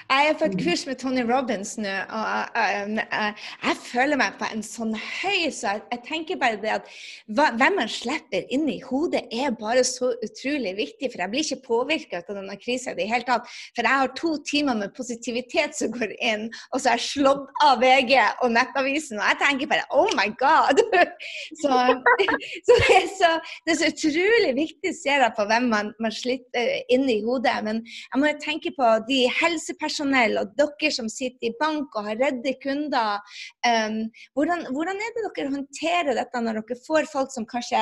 Jeg 0.10 0.30
er 0.30 0.36
på 0.38 0.48
et 0.50 0.56
kurs 0.60 0.82
med 0.88 0.98
Tony 1.00 1.22
Robins 1.24 1.72
nå, 1.80 1.92
og 2.12 2.58
uh, 2.60 2.89
uh, 3.00 3.44
jeg 3.63 3.78
føler 3.80 4.20
meg 4.20 4.36
på 4.39 4.48
en 4.52 4.62
sånn 4.65 4.92
høy, 4.94 5.48
så 5.56 5.76
jeg, 5.76 5.84
jeg 5.94 6.02
tenker 6.08 6.39
bare 6.42 6.60
det 6.60 6.74
at 6.74 6.89
hva, 7.38 7.48
hvem 7.58 7.78
man 7.80 7.92
slipper 7.92 8.44
inn 8.54 8.68
i 8.70 8.80
hodet, 8.84 9.24
er 9.32 9.56
bare 9.58 9.86
så 9.88 10.12
utrolig 10.26 10.74
viktig. 10.78 11.12
For 11.12 11.24
jeg 11.24 11.32
blir 11.32 11.46
ikke 11.46 11.68
påvirka 11.68 12.20
av 12.20 12.36
denne 12.36 12.58
krisa 12.60 12.92
i 12.92 13.00
det 13.00 13.08
hele 13.10 13.28
tatt. 13.28 13.48
For 13.78 13.88
jeg 13.88 14.02
har 14.02 14.12
to 14.20 14.34
timer 14.50 14.78
med 14.82 14.94
positivitet 14.98 15.78
som 15.78 15.94
går 15.96 16.13
inn, 16.18 16.50
og 16.74 16.82
så 16.82 16.92
har 16.92 17.00
jeg 17.00 17.08
slått 17.08 17.63
av 17.65 17.80
VG 17.84 18.18
og 18.44 18.54
Nettavisen, 18.58 19.22
og 19.22 19.32
jeg 19.32 19.42
tenker 19.46 19.72
bare 19.72 19.88
oh 19.96 20.12
my 20.20 20.28
god! 20.42 20.84
så, 21.62 21.80
så, 22.68 22.76
det, 22.76 23.00
er 23.00 23.10
så, 23.15 23.32
det, 23.63 23.78
er 23.78 23.80
så, 23.86 23.94
utrolig 23.94 24.52
viktig, 24.60 24.94
ser 25.00 25.24
jeg 25.26 25.38
på 25.39 25.48
hvem 25.48 25.72
man, 25.72 25.96
man 26.04 26.13
slipper 26.13 26.76
inn 26.92 27.08
i 27.08 27.22
hodet. 27.24 27.56
Men 27.63 27.82
jeg 27.88 28.22
må 28.26 28.36
tenke 28.44 28.76
på 28.76 28.94
de 29.08 29.19
helsepersonell 29.40 30.38
og 30.42 30.54
dere 30.60 30.92
som 30.94 31.10
sitter 31.12 31.50
i 31.50 31.56
bank 31.60 31.96
og 31.98 32.08
har 32.10 32.20
redde 32.20 32.54
kunder. 32.64 33.20
Um, 33.68 34.02
hvordan, 34.38 34.66
hvordan, 34.76 35.02
er 35.02 35.16
det 35.16 35.26
dere 35.38 35.54
håndterer 35.54 36.12
dette 36.18 36.44
når 36.44 36.62
dere 36.62 36.80
får 36.86 37.10
folk 37.12 37.34
som 37.34 37.48
kanskje 37.50 37.82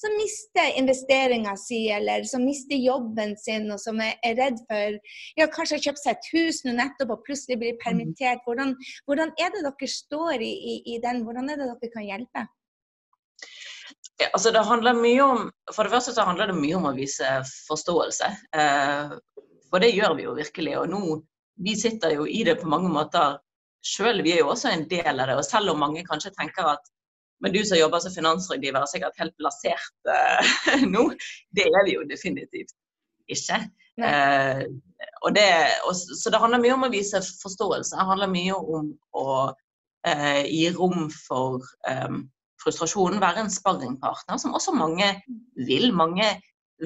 som 0.00 0.16
mister 0.18 0.74
investeringa 0.80 1.54
si, 1.60 1.84
eller 1.94 2.26
som 2.28 2.44
mister 2.46 2.80
jobben 2.80 3.36
sin, 3.40 3.70
og 3.72 3.80
som 3.82 4.00
er, 4.04 4.16
er 4.26 4.36
redd 4.40 4.60
for 4.68 4.98
ja, 5.38 5.48
kanskje 5.48 5.78
har 5.78 5.86
kjøpt 5.88 6.02
seg 6.02 6.18
et 6.18 6.32
hus 6.34 6.64
nå 6.66 6.76
nettopp 6.78 7.16
og 7.16 7.24
plutselig 7.28 7.60
blir 7.62 7.78
permittert. 7.82 8.42
Hvordan, 8.46 8.74
hvordan 9.08 9.32
er 9.40 9.54
det 9.54 9.64
dere 9.66 9.90
står 9.90 10.42
i, 10.42 10.52
i, 10.52 10.76
i 10.94 11.00
den? 11.04 11.24
Hvordan 11.26 11.50
er 11.50 11.60
det 11.60 11.70
dere 11.72 11.94
kan 11.94 12.06
hjelpe? 12.06 12.46
Ja, 14.20 14.28
altså 14.32 14.52
det 14.54 14.62
handler 14.66 14.94
mye 14.94 15.22
om, 15.22 15.46
For 15.74 15.82
det 15.82 15.90
første 15.90 16.14
så 16.14 16.26
handler 16.26 16.52
det 16.52 16.58
mye 16.58 16.76
om 16.78 16.86
å 16.86 16.94
vise 16.94 17.30
forståelse. 17.66 18.30
Eh, 18.54 19.14
for 19.74 19.82
det 19.82 19.90
gjør 19.90 20.12
vi 20.14 20.22
jo 20.28 20.36
virkelig. 20.38 20.74
Og 20.78 20.90
nå, 20.92 20.98
vi 21.66 21.72
sitter 21.74 22.12
jo 22.14 22.28
i 22.30 22.44
det 22.46 22.60
på 22.60 22.68
mange 22.70 22.92
måter 22.94 23.40
sjøl. 23.82 24.22
Vi 24.22 24.36
er 24.36 24.44
jo 24.44 24.52
også 24.52 24.70
en 24.70 24.84
del 24.86 25.18
av 25.18 25.26
det. 25.26 25.34
Og 25.40 25.46
selv 25.48 25.72
om 25.72 25.80
mange 25.82 26.04
kanskje 26.06 26.30
tenker 26.36 26.76
at 26.76 26.92
men 27.42 27.52
du 27.52 27.58
som 27.66 27.76
jobber 27.76 27.98
som 28.00 28.14
finansrådgiver 28.14 28.78
er 28.80 28.88
sikkert 28.88 29.18
helt 29.18 29.34
plassert 29.36 30.06
uh, 30.06 30.84
nå. 30.94 31.08
Det 31.50 31.66
er 31.66 31.82
vi 31.84 31.96
jo 31.96 32.04
definitivt 32.06 32.70
ikke. 33.26 33.58
Uh, 33.98 34.62
og 35.26 35.34
det, 35.34 35.48
og, 35.88 35.98
så 35.98 36.30
det 36.30 36.40
handler 36.40 36.62
mye 36.62 36.76
om 36.78 36.86
å 36.86 36.92
vise 36.94 37.20
forståelse. 37.42 37.98
Det 37.98 38.06
handler 38.08 38.30
mye 38.30 38.54
om 38.78 38.92
å 39.18 39.26
uh, 39.50 40.42
gi 40.46 40.70
rom 40.78 41.10
for 41.10 41.66
um, 41.90 42.22
frustrasjonen, 42.62 43.20
være 43.20 43.42
en 43.42 43.52
sparringpartner, 43.52 44.38
som 44.40 44.54
også 44.56 44.78
mange 44.78 45.10
vil. 45.66 45.90
Mange 45.98 46.30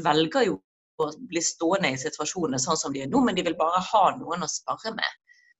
velger 0.08 0.48
jo 0.48 0.58
å 1.04 1.12
bli 1.30 1.42
stående 1.44 1.92
i 1.94 2.00
situasjonene 2.00 2.60
sånn 2.62 2.78
som 2.80 2.94
de 2.94 3.04
er 3.04 3.10
nå, 3.12 3.22
men 3.24 3.36
de 3.38 3.44
vil 3.46 3.56
bare 3.58 3.82
ha 3.92 4.04
noen 4.18 4.44
å 4.44 4.50
spare 4.50 4.94
med. 4.96 5.16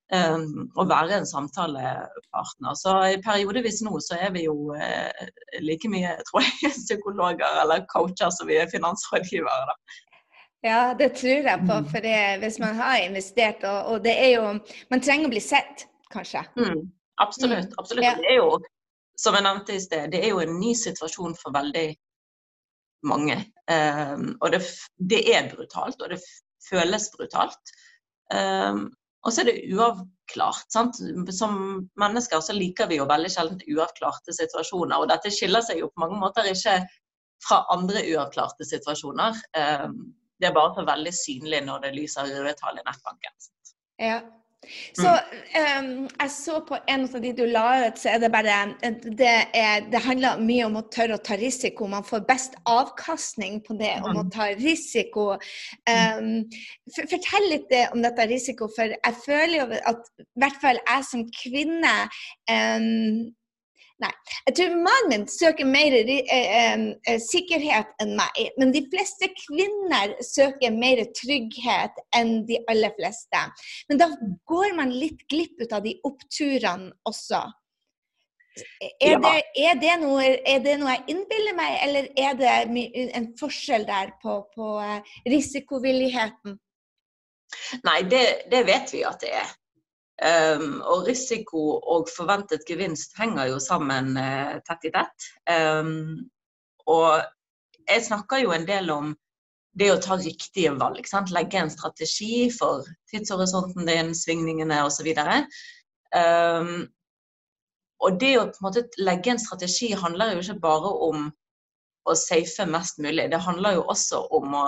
Um, 0.08 0.70
og 0.80 0.88
være 0.88 1.18
en 1.18 1.26
samtalepartner. 1.28 2.76
Så 2.80 2.94
i 3.12 3.18
periodevis 3.20 3.82
nå 3.84 3.98
så 4.00 4.16
er 4.16 4.30
vi 4.32 4.46
jo 4.46 4.70
uh, 4.72 5.26
like 5.60 5.90
mye 5.92 6.14
tror 6.30 6.46
jeg, 6.46 6.72
psykologer 6.78 7.62
eller 7.62 7.84
coacher 7.92 8.32
som 8.32 8.48
vi 8.48 8.56
er 8.56 8.70
finansrådgivere. 8.72 9.68
da. 9.68 9.98
Ja, 10.64 10.94
det 10.98 11.12
tror 11.20 11.44
jeg 11.50 11.66
på. 11.66 11.74
Mm. 11.74 11.90
For 11.92 12.02
det, 12.02 12.38
hvis 12.42 12.58
man 12.58 12.74
har 12.80 12.96
investert, 13.04 13.64
og, 13.64 13.92
og, 13.92 14.04
det 14.04 14.16
er 14.16 14.32
jo 14.38 14.58
Man 14.90 15.04
trenger 15.04 15.28
å 15.28 15.34
bli 15.36 15.44
sett, 15.44 15.86
kanskje. 16.12 16.42
Mm, 16.56 16.88
absolutt. 17.20 17.68
Mm. 17.68 17.78
absolutt. 17.78 18.04
Ja. 18.04 18.16
Det 18.18 18.32
er 18.32 18.40
jo, 18.40 18.58
som 19.20 19.36
jeg 19.36 19.46
nevnte 19.46 19.76
i 19.76 19.82
sted, 19.82 20.08
det 20.12 20.24
er 20.24 20.32
jo 20.32 20.40
en 20.42 20.58
ny 20.58 20.72
situasjon 20.74 21.36
for 21.38 21.54
veldig 21.54 21.88
mange. 23.06 23.36
Um, 23.70 24.30
og 24.40 24.52
det, 24.54 24.62
det, 25.10 25.22
er 25.34 25.50
brutalt, 25.52 26.00
og 26.02 26.14
det 26.14 26.20
føles 26.68 27.10
brutalt. 27.14 27.74
Um, 28.34 28.88
og 29.26 29.34
så 29.34 29.42
er 29.42 29.50
det 29.50 29.74
uavklart. 29.74 30.68
Sant? 30.72 31.00
Som 31.34 31.58
mennesker 32.00 32.42
så 32.44 32.56
liker 32.56 32.88
vi 32.90 33.00
jo 33.00 33.08
veldig 33.08 33.30
sjelden 33.32 33.62
uavklarte 33.74 34.34
situasjoner. 34.36 34.96
Og 34.98 35.10
dette 35.10 35.32
skiller 35.34 35.64
seg 35.64 35.82
jo 35.82 35.90
på 35.92 36.04
mange 36.04 36.20
måter 36.20 36.48
ikke 36.50 36.80
fra 37.44 37.62
andre 37.74 38.02
uavklarte 38.12 38.66
situasjoner. 38.66 39.36
Um, 39.58 40.00
det 40.38 40.50
er 40.50 40.56
bare 40.56 40.74
for 40.76 40.86
veldig 40.86 41.12
synlig 41.14 41.64
når 41.66 41.86
det 41.86 41.94
lyser 41.96 42.30
røde 42.30 42.54
tall 42.58 42.78
i 42.78 42.84
nettbanken. 42.86 43.34
Ja, 43.98 44.20
så 44.98 45.12
um, 45.78 46.08
jeg 46.08 46.30
så 46.34 46.58
på 46.66 46.76
en 46.90 47.04
av 47.06 47.20
de 47.22 47.30
du 47.36 47.44
la 47.46 47.66
ut, 47.86 48.00
så 48.00 48.10
er 48.12 48.22
det 48.22 48.30
bare 48.34 48.56
det, 49.04 49.30
er, 49.54 49.86
det, 49.92 50.00
handler 50.02 50.42
mye 50.42 50.66
om 50.66 50.80
å 50.80 50.84
tørre 50.92 51.16
å 51.16 51.22
ta 51.24 51.38
risiko. 51.38 51.86
Man 51.90 52.06
får 52.06 52.26
best 52.28 52.58
avkastning 52.68 53.60
på 53.66 53.78
det 53.78 53.94
om 54.02 54.18
å 54.18 54.26
mm. 54.26 54.32
ta 54.34 54.50
risiko. 54.58 55.30
Um, 55.88 56.44
fortell 56.98 57.48
litt 57.52 57.72
om 57.92 58.02
dette 58.04 58.28
risiko, 58.30 58.68
for 58.74 58.96
jeg 58.96 59.22
føler 59.24 59.56
jo 59.60 59.82
at 59.92 60.12
i 60.18 60.28
hvert 60.42 60.62
fall 60.62 60.82
jeg 60.82 61.08
som 61.12 61.26
kvinne 61.38 61.94
um, 62.50 63.28
Nei. 63.98 64.12
Jeg 64.46 64.54
tror 64.54 64.74
mannen 64.78 65.24
søker 65.30 65.66
mer 65.66 65.94
eh, 65.98 66.26
eh, 66.30 67.16
sikkerhet 67.18 67.90
enn 68.02 68.12
meg. 68.18 68.36
Men 68.60 68.70
de 68.74 68.84
fleste 68.92 69.26
kvinner 69.34 70.14
søker 70.22 70.74
mer 70.74 71.02
trygghet 71.18 71.98
enn 72.14 72.44
de 72.46 72.60
aller 72.70 72.94
fleste. 72.94 73.40
Men 73.90 74.02
da 74.02 74.10
går 74.50 74.76
man 74.78 74.94
litt 74.94 75.26
glipp 75.30 75.58
ut 75.64 75.74
av 75.74 75.82
de 75.86 75.96
oppturene 76.06 76.92
også. 77.10 77.42
Er, 78.58 79.12
ja. 79.12 79.18
det, 79.22 79.34
er, 79.54 79.74
det, 79.82 79.92
noe, 80.02 80.22
er 80.22 80.62
det, 80.62 80.78
noe, 80.80 80.94
jeg 80.96 81.14
innbiller 81.14 81.54
meg, 81.58 81.76
eller 81.86 82.08
er 82.18 82.38
det 82.38 82.54
en 83.18 83.28
forskjell 83.38 83.86
der 83.86 84.14
på, 84.22 84.40
på 84.54 84.72
eh, 84.82 85.12
risikovilligheten? 85.30 86.58
Nei, 87.86 88.00
det, 88.10 88.24
det, 88.50 88.64
vet 88.68 88.92
vi 88.92 89.04
at 89.06 89.22
det 89.22 89.30
er. 89.40 89.54
Um, 90.18 90.80
og 90.82 91.06
risiko 91.06 91.78
og 91.78 92.08
forventet 92.10 92.64
gevinst 92.66 93.12
henger 93.20 93.52
jo 93.52 93.60
sammen 93.62 94.16
uh, 94.18 94.56
tett 94.66 94.88
i 94.88 94.90
tett. 94.90 95.28
Um, 95.46 96.26
og 96.90 97.22
jeg 97.86 98.02
snakker 98.08 98.42
jo 98.42 98.50
en 98.56 98.66
del 98.66 98.90
om 98.90 99.12
det 99.78 99.92
å 99.92 100.00
ta 100.02 100.16
riktige 100.18 100.72
valg. 100.80 101.06
Sant? 101.06 101.30
Legge 101.30 101.60
en 101.62 101.70
strategi 101.70 102.48
for 102.50 102.86
tidshorisonten 103.12 103.86
din, 103.86 104.10
svingningene 104.16 104.80
osv. 104.88 105.06
Um, 106.18 106.88
og 108.02 108.18
det 108.18 108.34
å 108.40 108.48
på 108.50 108.58
en 108.58 108.66
måte 108.68 108.84
legge 108.98 109.32
en 109.34 109.42
strategi 109.42 109.92
handler 109.94 110.34
jo 110.34 110.42
ikke 110.42 110.60
bare 110.66 110.92
om 111.08 111.30
å 112.08 112.14
safe 112.18 112.66
mest 112.66 112.98
mulig. 113.02 113.30
Det 113.30 113.42
handler 113.44 113.78
jo 113.78 113.86
også 113.92 114.24
om 114.34 114.54
å 114.54 114.66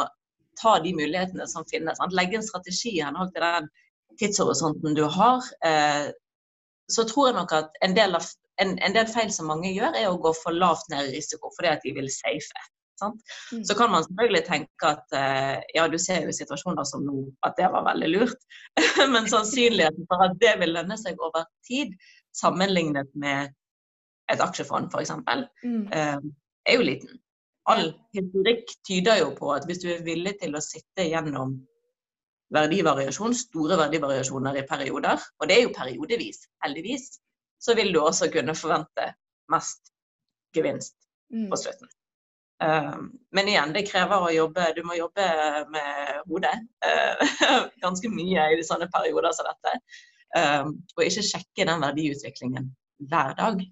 ta 0.61 0.79
de 0.85 0.93
mulighetene 0.95 1.47
som 1.51 1.67
finnes. 1.71 1.99
Sant? 1.99 2.15
Legge 2.15 2.39
en 2.39 2.47
strategi 2.47 2.99
i 2.99 3.05
henhold 3.05 3.33
til 3.35 3.47
den 3.47 3.71
tidshorisonten 4.19 4.97
du 4.97 5.05
har, 5.05 5.47
eh, 5.67 6.11
så 6.91 7.07
tror 7.07 7.31
jeg 7.31 7.39
nok 7.39 7.55
at 7.55 7.81
en 7.87 7.95
del, 7.97 8.17
av, 8.19 8.27
en, 8.63 8.75
en 8.83 8.97
del, 8.97 9.07
feil 9.11 9.31
som 9.33 9.51
mange 9.51 9.71
gjør, 9.73 9.95
er 9.97 10.11
å 10.11 10.19
gå 10.23 10.33
for 10.41 10.57
lavt 10.57 10.91
ned 10.91 11.11
i 11.11 11.17
risiko 11.19 11.53
fordi 11.57 11.73
at 11.73 11.87
de 11.87 11.95
vil 11.97 12.11
safe. 12.13 12.67
Mm. 13.01 13.63
Så 13.65 13.75
kan 13.79 13.89
man 13.91 14.05
selvfølgelig 14.05 14.43
tenke 14.45 14.89
at 14.91 15.15
eh, 15.17 15.63
ja, 15.75 15.87
du 15.89 15.97
ser 15.99 16.27
jo 16.27 16.33
i 16.33 16.37
situasjoner 16.37 16.85
som 16.85 17.07
nå 17.07 17.23
at 17.47 17.57
det 17.57 17.71
var 17.73 17.87
veldig 17.87 18.11
lurt, 18.13 18.43
men 19.15 19.29
sannsynligheten 19.31 20.09
for 20.11 20.27
at 20.27 20.37
det 20.43 20.53
vil 20.61 20.75
lønne 20.77 20.99
seg 21.01 21.21
over 21.25 21.47
tid, 21.67 21.95
sammenlignet 22.37 23.09
med 23.17 23.55
et 24.31 24.43
aksjefond 24.45 24.93
f.eks., 24.93 25.15
mm. 25.65 25.87
eh, 25.97 26.19
er 26.69 26.77
jo 26.77 26.87
liten. 26.87 27.17
All 27.71 27.91
historikk 28.17 28.71
tyder 28.89 29.21
jo 29.21 29.33
på 29.37 29.51
at 29.55 29.67
hvis 29.69 29.83
du 29.83 29.91
er 29.93 30.05
villig 30.05 30.37
til 30.43 30.57
å 30.57 30.63
sitte 30.65 31.07
gjennom 31.07 31.59
verdivariasjon, 32.55 33.35
store 33.37 33.79
verdivariasjoner 33.79 34.61
i 34.61 34.67
perioder, 34.67 35.23
og 35.39 35.49
det 35.49 35.57
er 35.57 35.65
jo 35.67 35.75
periodevis, 35.77 36.45
heldigvis, 36.65 37.13
så 37.61 37.77
vil 37.79 37.93
du 37.95 38.01
også 38.03 38.31
kunne 38.33 38.57
forvente 38.59 39.13
mest 39.53 39.93
gevinst 40.57 40.97
på 41.31 41.55
mm. 41.55 41.57
slutten. 41.63 41.91
Um, 42.61 43.13
men 43.33 43.49
igjen, 43.49 43.73
det 43.73 43.87
krever 43.89 44.21
å 44.21 44.33
jobbe 44.35 44.67
Du 44.77 44.83
må 44.85 44.93
jobbe 44.99 45.25
med 45.73 46.19
hodet 46.29 46.59
uh, 46.85 47.23
ganske 47.85 48.11
mye 48.13 48.51
i 48.53 48.67
sånne 48.67 48.91
perioder 48.93 49.33
som 49.33 49.49
dette. 49.49 49.73
Um, 50.37 50.75
og 50.93 51.07
ikke 51.07 51.25
sjekke 51.25 51.65
den 51.65 51.81
verdiutviklingen 51.81 52.69
hver 53.09 53.33
dag. 53.39 53.63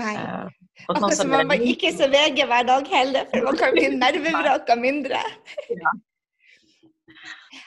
Nei. 0.00 0.14
Uh, 0.16 0.48
Akkurat 0.88 1.18
som 1.18 1.34
man 1.34 1.52
ikke 1.60 1.92
ser 1.92 2.08
VG 2.14 2.46
hver 2.48 2.64
dag 2.64 2.88
heller, 2.88 3.28
for 3.28 3.50
man 3.50 3.60
kan 3.60 3.76
bli 3.76 3.90
nervevraka 3.98 4.78
mindre. 4.80 5.20
ja. 5.68 5.92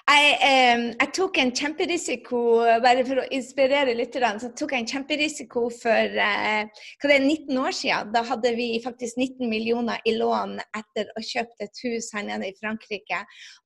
Jeg, 0.03 0.31
eh, 0.43 0.81
jeg, 0.99 1.09
tok 1.15 1.37
en 1.39 1.51
kjemperisiko, 1.55 2.39
bare 2.83 3.05
for 3.07 3.21
å 3.21 3.27
inspirere 3.31 3.93
litt, 3.95 4.17
så 4.19 4.49
tok 4.51 4.73
jeg 4.75 4.83
en 4.83 4.89
kjemperisiko 4.89 5.61
for 5.71 6.17
eh, 6.19 6.65
hva 6.99 7.07
det 7.07 7.15
er, 7.15 7.23
19 7.23 7.61
år 7.61 7.71
siden. 7.77 8.09
Da 8.11 8.25
hadde 8.27 8.51
vi 8.57 8.67
faktisk 8.83 9.15
19 9.15 9.47
millioner 9.47 10.03
i 10.03 10.17
lån 10.17 10.57
etter 10.59 11.07
å 11.07 11.15
ha 11.15 11.23
kjøpt 11.23 11.63
et 11.63 11.79
hus 11.85 12.09
her 12.17 12.25
nede 12.27 12.49
i 12.49 12.55
Frankrike. 12.57 13.21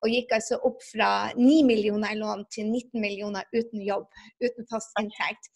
Og 0.05 0.13
gikk 0.13 0.35
altså 0.37 0.59
opp 0.69 0.85
fra 0.85 1.31
9 1.39 1.63
millioner 1.65 2.13
i 2.13 2.19
lån 2.21 2.45
til 2.53 2.69
19 2.69 3.01
millioner 3.01 3.49
uten 3.57 3.81
jobb, 3.81 4.05
uten 4.37 4.69
fast 4.69 4.93
inntekt. 5.01 5.49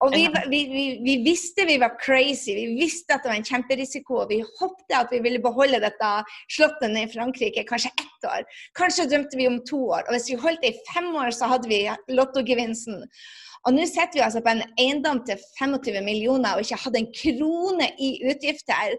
Og 0.00 0.16
vi, 0.16 0.24
vi, 0.48 0.62
vi, 0.72 0.86
vi 1.04 1.18
visste 1.28 1.68
vi 1.68 1.76
var 1.82 1.98
crazy, 2.00 2.56
vi 2.56 2.80
visste 2.80 3.18
at 3.18 3.26
det 3.26 3.34
var 3.34 3.42
en 3.42 3.50
kjemperisiko. 3.50 4.22
Og 4.24 4.32
vi 4.32 4.40
håpte 4.40 4.96
at 4.96 5.12
vi 5.12 5.20
ville 5.28 5.44
beholde 5.44 5.84
dette 5.84 6.16
slottet 6.48 6.88
nede 6.88 7.04
i 7.10 7.12
Frankrike 7.12 7.68
kanskje 7.68 7.92
ett 8.00 8.28
år. 8.32 8.48
Kanskje 8.80 9.10
drømte 9.12 9.36
vi 9.36 9.52
om 9.52 9.60
to 9.68 9.84
år. 9.92 10.08
Og 10.08 10.21
hvis 10.22 10.36
vi 10.36 10.42
holdt 10.42 10.62
det 10.62 10.72
i 10.72 10.84
fem 10.92 11.10
år, 11.18 11.32
så 11.34 11.50
hadde 11.50 11.70
vi 11.70 11.84
lottogevinsten. 12.14 13.02
Og 13.62 13.76
nå 13.76 13.84
sitter 13.86 14.16
vi 14.16 14.22
altså 14.24 14.40
på 14.42 14.50
en 14.50 14.62
eiendom 14.80 15.20
til 15.26 15.38
25 15.60 16.00
millioner 16.02 16.56
og 16.56 16.64
ikke 16.64 16.80
hadde 16.82 16.98
en 16.98 17.10
krone 17.14 17.86
i 18.02 18.08
utgifter. 18.26 18.96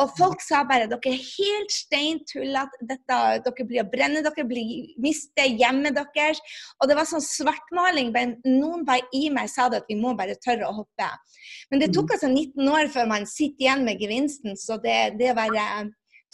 Og 0.00 0.14
folk 0.16 0.40
sa 0.44 0.62
bare 0.68 0.88
dere 0.88 1.12
er 1.12 1.18
helt 1.20 1.74
steintullete, 1.74 2.80
dere 2.88 3.66
blir 3.68 3.82
å 3.82 3.88
brenne, 3.92 4.22
dere 4.24 4.46
blir 4.48 4.94
mister 5.04 5.50
hjemmet 5.50 5.98
deres. 5.98 6.40
Og 6.80 6.88
det 6.88 6.96
var 6.96 7.08
sånn 7.10 7.24
svartmaling. 7.24 8.14
Men 8.16 8.38
noen 8.46 8.86
bare 8.88 9.04
i 9.16 9.26
meg 9.32 9.52
sa 9.52 9.68
det 9.68 9.82
at 9.82 9.92
vi 9.92 9.98
må 10.00 10.16
bare 10.16 10.38
tørre 10.40 10.70
å 10.70 10.78
hoppe. 10.80 11.12
Men 11.68 11.84
det 11.84 11.92
tok 11.92 12.08
mm. 12.08 12.16
altså 12.16 12.32
19 12.32 12.72
år 12.72 12.92
før 12.96 13.12
man 13.12 13.28
sitter 13.28 13.68
igjen 13.68 13.84
med 13.84 14.00
gevinsten, 14.00 14.56
så 14.56 14.80
det, 14.80 15.18
det 15.20 15.34
å 15.34 15.38
være 15.42 15.68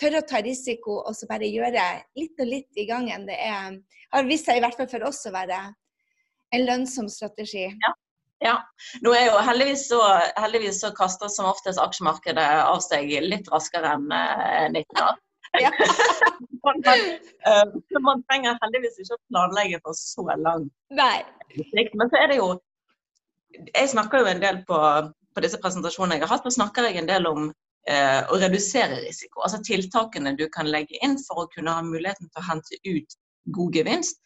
tørre 0.03 0.23
å 0.23 0.27
ta 0.29 0.43
risiko 0.45 0.99
og 1.01 1.15
så 1.17 1.29
bare 1.31 1.49
gjøre 1.49 1.87
litt 2.19 2.43
og 2.43 2.51
litt 2.51 2.81
i 2.81 2.87
gangen, 2.89 3.27
det 3.29 3.39
er, 3.39 3.79
har 4.13 4.29
vist 4.29 4.49
seg 4.49 4.59
i 4.59 4.65
hvert 4.65 4.79
fall 4.79 4.91
for 4.91 5.09
oss 5.09 5.23
å 5.29 5.35
være 5.35 5.61
en 6.53 6.65
lønnsom 6.67 7.09
strategi. 7.09 7.65
Ja. 7.85 7.93
ja. 8.45 8.55
Nå 9.05 9.15
er 9.17 9.31
jo 9.31 9.41
heldigvis 9.47 9.87
så, 9.89 10.01
heldigvis 10.37 10.83
så 10.85 10.93
kaster 10.97 11.33
som 11.33 11.49
oftest 11.51 11.81
aksjemarkedet 11.81 12.49
av 12.63 12.83
seg 12.85 13.13
litt 13.25 13.49
raskere 13.53 13.95
enn 13.97 14.09
eh, 14.13 14.71
19 14.71 15.05
år. 15.09 15.21
Ja. 15.61 15.69
man, 16.65 16.79
uh, 17.45 17.99
man 18.01 18.23
trenger 18.25 18.55
heldigvis 18.63 18.95
ikke 19.03 19.19
å 19.19 19.21
planlegge 19.29 19.81
for 19.85 19.99
så 19.99 20.23
lang 20.41 20.63
sikt. 21.53 21.93
Men 21.93 22.09
så 22.09 22.23
er 22.23 22.31
det 22.31 22.39
jo 22.39 22.47
Jeg 23.75 23.91
snakker 23.93 24.23
jo 24.23 24.31
en 24.31 24.41
del 24.41 24.63
på, 24.65 24.79
på 25.37 25.43
disse 25.45 25.61
presentasjonene 25.61 26.17
jeg 26.17 26.25
har 26.25 26.33
hatt, 26.33 26.49
og 26.49 26.57
snakker 26.57 26.89
jeg 26.89 27.03
en 27.03 27.11
del 27.11 27.29
om 27.29 27.51
eh, 27.89 28.21
å 28.31 28.39
redusere 28.41 29.01
risiko. 29.03 29.43
Altså 29.43 29.63
tiltakene 29.67 30.35
du 30.39 30.47
kan 30.53 30.71
legge 30.71 30.99
inn 31.05 31.19
for 31.27 31.45
å 31.45 31.51
kunne 31.53 31.75
ha 31.75 31.85
muligheten 31.87 32.31
til 32.31 32.43
å 32.43 32.49
hente 32.49 32.81
ut 32.87 33.17
god 33.57 33.79
gevinst, 33.79 34.21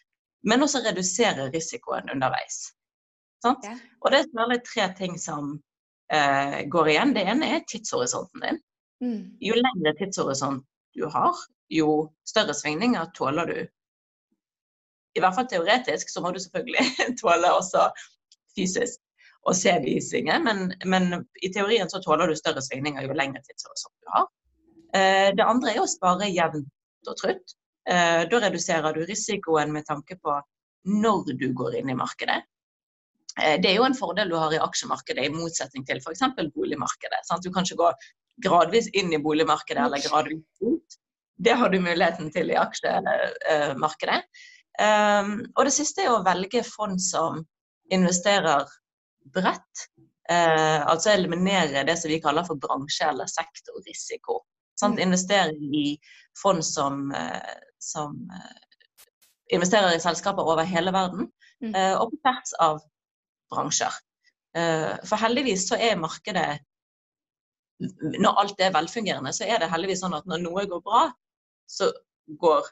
men 0.46 0.62
også 0.62 0.82
redusere 0.84 1.48
risikoen 1.54 2.10
underveis. 2.12 2.72
Ja. 3.44 3.76
Og 4.02 4.10
det 4.10 4.18
er 4.18 4.30
særlig 4.32 4.60
tre 4.66 4.86
ting 4.98 5.18
som 5.22 5.52
eh, 6.12 6.64
går 6.72 6.92
igjen. 6.92 7.14
Det 7.14 7.26
ene 7.30 7.50
er 7.54 7.66
tidshorisonten 7.70 8.42
din. 8.42 8.60
Mm. 9.04 9.20
Jo 9.44 9.58
lengre 9.60 9.94
tidshorisont 10.00 10.64
du 10.96 11.04
har, 11.12 11.36
jo 11.70 12.08
større 12.26 12.54
svingninger 12.56 13.10
tåler 13.14 13.52
du. 13.52 13.58
I 15.16 15.22
hvert 15.22 15.36
fall 15.36 15.48
teoretisk 15.50 16.10
så 16.12 16.22
må 16.24 16.32
du 16.32 16.40
selvfølgelig 16.42 17.16
tåle 17.22 17.52
også 17.54 17.88
fysisk 18.56 19.00
å 19.46 19.54
se 19.54 19.76
de 19.82 19.94
svinge, 20.02 20.38
men, 20.42 20.72
men, 20.90 21.12
i 21.42 21.50
teorien 21.54 21.90
så 21.90 22.00
tåler 22.02 22.30
du 22.30 22.38
større 22.38 22.62
svingninger 22.64 23.06
jo 23.06 23.14
lengre 23.14 23.42
tidshorisont 23.44 23.94
du 24.02 24.10
har. 24.14 24.26
Eh, 24.96 25.28
det 25.38 25.46
andre 25.46 25.74
er 25.74 25.82
å 25.82 25.90
spare 25.90 26.28
jevnt 26.32 27.10
og 27.10 27.16
trutt. 27.20 27.54
Eh, 27.86 28.24
da 28.30 28.42
reduserer 28.42 28.96
du 28.96 29.04
risikoen 29.06 29.72
med 29.74 29.86
tanke 29.86 30.18
på 30.18 30.34
når 30.90 31.34
du 31.38 31.48
går 31.54 31.78
inn 31.80 31.92
i 31.92 31.98
markedet. 31.98 32.40
Eh, 33.38 33.56
det 33.62 33.70
er 33.70 33.78
jo 33.78 33.86
en 33.86 33.98
fordel 33.98 34.32
du 34.32 34.38
har 34.40 34.54
i 34.54 34.62
aksjemarkedet, 34.62 35.28
i 35.28 35.34
motsetning 35.34 35.86
til 35.86 36.02
f.eks. 36.02 36.24
boligmarkedet. 36.56 37.22
Sant? 37.28 37.46
Du 37.46 37.54
kan 37.54 37.66
ikke 37.66 37.84
gå 37.84 37.92
gradvis 38.46 38.90
inn 38.98 39.14
i 39.14 39.22
boligmarkedet 39.22 39.84
eller 39.86 40.02
gradvis 40.02 40.42
ut. 40.66 40.98
Det 41.38 41.54
har 41.60 41.70
du 41.70 41.78
muligheten 41.84 42.32
til 42.34 42.50
i 42.50 42.58
aksjemarkedet. 42.58 44.18
Og 44.80 45.60
det 45.68 45.72
siste 45.72 46.04
er 46.04 46.14
å 46.14 46.22
velge 46.24 46.62
fond 46.64 47.00
som 47.00 47.42
investerer 47.92 48.64
bredt. 49.34 49.86
Eh, 50.30 50.80
altså 50.86 51.12
eliminere 51.14 51.84
det 51.86 51.96
som 52.00 52.10
vi 52.10 52.20
kaller 52.22 52.46
for 52.46 52.58
bransje- 52.58 53.08
eller 53.08 53.30
sektorrisiko. 53.30 54.40
Sant? 54.80 54.98
Mm. 54.98 55.08
Investere 55.08 55.54
i 55.54 55.98
fond 56.42 56.64
som, 56.64 57.12
eh, 57.14 57.54
som 57.78 58.16
eh, 58.34 58.62
investerer 59.54 59.94
i 59.94 60.00
selskaper 60.02 60.42
over 60.42 60.66
hele 60.66 60.92
verden, 60.92 61.30
mm. 61.62 61.74
uh, 61.74 61.94
og 62.00 62.10
på 62.10 62.18
tvers 62.24 62.52
av 62.60 62.80
bransjer. 63.52 63.94
Eh, 64.56 64.92
for 65.06 65.20
heldigvis 65.20 65.68
så 65.68 65.76
er 65.76 65.98
markedet 66.00 66.62
Når 68.22 68.38
alt 68.40 68.60
er 68.64 68.72
velfungerende, 68.72 69.32
så 69.36 69.44
er 69.44 69.60
det 69.60 69.68
heldigvis 69.68 70.00
sånn 70.00 70.14
at 70.16 70.24
når 70.24 70.40
noe 70.46 70.62
går 70.70 70.80
bra, 70.80 71.02
så 71.68 71.90
går 72.40 72.64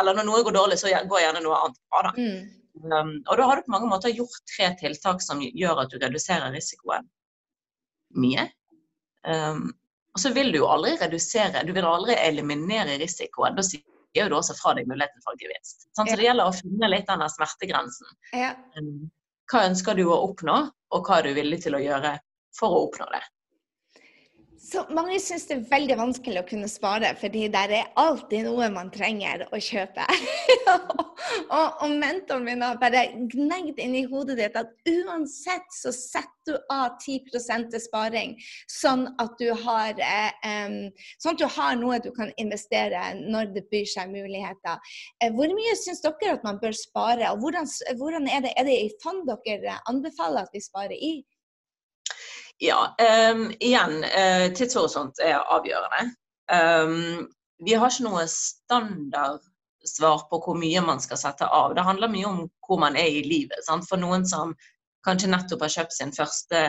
Eller 0.00 0.16
når 0.16 0.24
noe 0.24 0.40
går 0.46 0.56
dårlig, 0.56 0.78
så 0.80 0.88
går 0.88 1.20
gjerne 1.20 1.42
noe 1.44 1.58
annet 1.58 1.80
bra, 1.90 2.00
da. 2.06 2.12
Mm. 2.16 2.67
Um, 2.84 3.14
og 3.26 3.34
da 3.38 3.48
har 3.48 3.58
du 3.58 3.66
på 3.66 3.74
mange 3.74 3.90
måter 3.90 4.14
gjort 4.14 4.40
tre 4.56 4.70
tiltak 4.80 5.22
som 5.24 5.42
gjør 5.42 5.84
at 5.84 5.92
du 5.92 5.98
reduserer 6.02 6.52
risikoen 6.54 7.06
mye. 8.16 8.48
Um, 9.26 9.68
og 10.14 10.22
så 10.22 10.32
vil 10.34 10.52
du 10.52 10.60
jo 10.62 10.70
aldri 10.70 10.96
redusere, 11.00 11.64
du 11.66 11.74
vil 11.76 11.86
aldri 11.86 12.16
eliminere 12.16 12.96
risikoen. 13.00 13.56
Da 13.58 13.64
sier 13.66 14.30
du 14.30 14.36
også 14.38 14.56
fra 14.58 14.74
deg 14.78 14.88
muligheten 14.90 15.24
for 15.24 15.38
gevinst. 15.40 15.88
Sånn, 15.92 16.08
så 16.08 16.16
det 16.18 16.26
gjelder 16.26 16.50
å 16.50 16.56
finne 16.56 16.90
litt 16.90 17.10
den 17.10 17.26
smertegrensen. 17.34 18.14
Um, 18.78 19.08
hva 19.52 19.64
ønsker 19.68 19.96
du 19.98 20.06
å 20.08 20.22
oppnå, 20.28 20.58
og 20.94 21.08
hva 21.08 21.20
er 21.20 21.28
du 21.28 21.38
villig 21.38 21.62
til 21.64 21.76
å 21.76 21.82
gjøre 21.82 22.16
for 22.56 22.74
å 22.74 22.86
oppnå 22.88 23.08
det? 23.12 23.22
Så 24.68 24.82
mange 24.92 25.16
syns 25.22 25.46
det 25.48 25.54
er 25.54 25.68
veldig 25.70 25.96
vanskelig 25.96 26.40
å 26.42 26.46
kunne 26.48 26.68
spare, 26.68 27.14
fordi 27.16 27.46
der 27.52 27.70
er 27.72 27.86
alltid 27.96 28.44
noe 28.44 28.66
man 28.72 28.90
trenger 28.92 29.46
å 29.48 29.60
kjøpe. 29.64 30.04
og, 30.74 30.98
og, 31.56 31.94
mentoren 31.96 32.44
min 32.44 32.64
har 32.64 32.76
bare 32.82 33.06
gnegd 33.32 33.80
inn 33.80 33.96
i 33.96 34.04
hodet 34.10 34.36
ditt 34.42 34.58
at 34.60 34.74
uansett 34.90 35.64
så 35.72 35.92
setter 35.94 36.34
du 36.48 36.72
av 36.72 36.98
10% 37.00 37.70
til 37.72 37.82
sparing, 37.84 38.34
sånn 38.72 39.06
at, 39.22 39.40
har, 39.62 40.04
eh, 40.04 40.76
sånn 41.16 41.32
at 41.32 41.40
du 41.40 41.48
har 41.56 41.80
noe 41.80 42.00
du 42.04 42.10
kan 42.16 42.34
investere 42.36 43.06
når 43.22 43.54
det 43.56 43.64
byr 43.72 43.88
seg 43.88 44.12
muligheter. 44.12 44.92
Eh, 45.22 45.32
hvor 45.32 45.48
mye 45.56 45.78
syns 45.80 46.04
dere 46.04 46.36
at 46.36 46.44
man 46.44 46.60
bør 46.60 46.76
spare, 46.76 47.32
og 47.32 47.40
hvordan, 47.40 47.72
hvordan 47.96 48.28
er, 48.28 48.44
det, 48.44 48.52
er 48.60 48.68
det 48.68 48.78
i 48.84 48.94
fond 49.00 49.24
dere 49.48 49.80
anbefaler 49.88 50.44
at 50.44 50.52
vi 50.52 50.64
sparer 50.68 50.96
i? 50.96 51.14
Ja, 52.58 52.96
um, 53.32 53.52
igjen, 53.60 54.00
uh, 54.04 54.48
tidshorisont 54.54 55.20
er 55.22 55.38
avgjørende. 55.46 56.08
Um, 56.50 57.28
vi 57.62 57.76
har 57.78 57.92
ikke 57.92 58.06
noe 58.08 58.24
standardsvar 58.30 60.24
på 60.30 60.40
hvor 60.42 60.58
mye 60.58 60.82
man 60.82 60.98
skal 61.02 61.20
sette 61.20 61.46
av. 61.46 61.76
Det 61.78 61.86
handler 61.86 62.10
mye 62.10 62.26
om 62.26 62.40
hvor 62.66 62.80
man 62.82 62.98
er 62.98 63.20
i 63.20 63.22
livet. 63.26 63.62
Sant? 63.66 63.86
For 63.86 64.00
noen 64.00 64.26
som 64.26 64.56
kanskje 65.06 65.30
nettopp 65.30 65.62
har 65.66 65.74
kjøpt 65.76 65.94
sin 65.94 66.14
første 66.14 66.64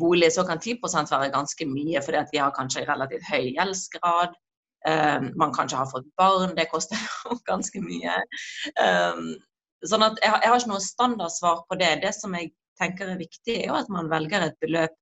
bolig, 0.00 0.32
så 0.32 0.46
kan 0.48 0.60
10 0.60 0.80
være 0.80 1.28
ganske 1.34 1.68
mye, 1.68 2.00
fordi 2.00 2.24
de 2.32 2.40
har 2.40 2.56
kanskje 2.56 2.86
relativt 2.88 3.28
høy 3.28 3.52
gjeldsgrad. 3.52 4.32
Um, 4.88 5.28
man 5.38 5.52
kanskje 5.54 5.78
har 5.78 5.92
fått 5.92 6.08
barn, 6.16 6.56
det 6.56 6.70
koster 6.72 6.98
ganske 7.50 7.84
mye. 7.84 8.16
Um, 8.80 9.36
sånn 9.84 10.08
at 10.08 10.16
jeg, 10.24 10.32
jeg, 10.32 10.48
har 10.48 10.58
ikke 10.58 10.72
noe 10.72 10.88
standardsvar 10.88 11.62
på 11.68 11.78
det. 11.78 11.92
Det 12.02 12.16
som 12.16 12.34
jeg 12.38 12.54
tenker 12.80 13.12
er 13.12 13.20
viktig, 13.20 13.60
er 13.60 13.68
jo 13.68 13.78
at 13.78 13.92
man 13.92 14.10
velger 14.10 14.48
et 14.48 14.58
beløp 14.64 14.96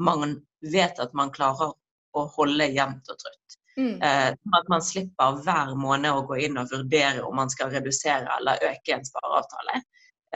man 0.00 0.40
vet 0.72 0.98
at 1.02 1.14
man 1.16 1.32
klarer 1.34 1.74
å 2.16 2.26
holde 2.34 2.66
jevnt 2.74 3.08
og 3.12 3.18
trutt. 3.20 3.56
Mm. 3.78 3.96
Eh, 4.02 4.28
sånn 4.34 4.58
at 4.58 4.70
man 4.72 4.82
slipper 4.84 5.40
hver 5.44 5.74
måned 5.78 6.12
å 6.12 6.24
gå 6.28 6.40
inn 6.46 6.58
og 6.60 6.72
vurdere 6.72 7.22
om 7.24 7.36
man 7.38 7.52
skal 7.52 7.70
redusere 7.72 8.28
eller 8.38 8.64
øke 8.70 8.96
en 8.96 9.06
spareavtale. 9.06 9.82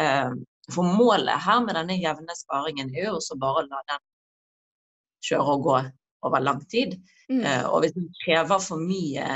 Eh, 0.00 0.30
for 0.72 0.96
målet 1.00 1.42
her 1.44 1.60
med 1.64 1.76
denne 1.76 1.98
jevne 1.98 2.36
sparingen 2.38 2.92
er 2.94 3.10
jo 3.10 3.18
også 3.18 3.36
bare 3.40 3.64
å 3.64 3.66
la 3.68 3.82
den 3.90 4.04
kjøre 5.24 5.56
og 5.56 5.66
gå 5.66 5.76
over 6.28 6.44
lang 6.44 6.62
tid. 6.70 6.96
Mm. 7.28 7.42
Eh, 7.42 7.66
og 7.68 7.82
hvis 7.82 7.96
den 7.96 8.08
krever 8.22 8.62
for 8.62 8.80
mye 8.80 9.28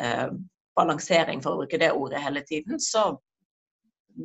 eh, 0.00 0.28
balansering, 0.76 1.42
for 1.44 1.54
å 1.54 1.62
bruke 1.62 1.80
det 1.80 1.92
ordet 1.96 2.22
hele 2.24 2.44
tiden, 2.46 2.80
så 2.80 3.10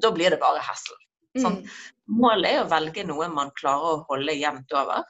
da 0.03 0.11
blir 0.11 0.33
det 0.33 0.41
bare 0.41 0.63
hassle. 0.63 0.97
Sånn. 1.33 1.61
Mm. 1.63 1.71
Målet 2.19 2.51
er 2.51 2.61
å 2.61 2.69
velge 2.69 3.05
noe 3.07 3.27
man 3.31 3.51
klarer 3.57 3.95
å 3.95 4.03
holde 4.09 4.35
jevnt 4.37 4.73
over. 4.77 5.05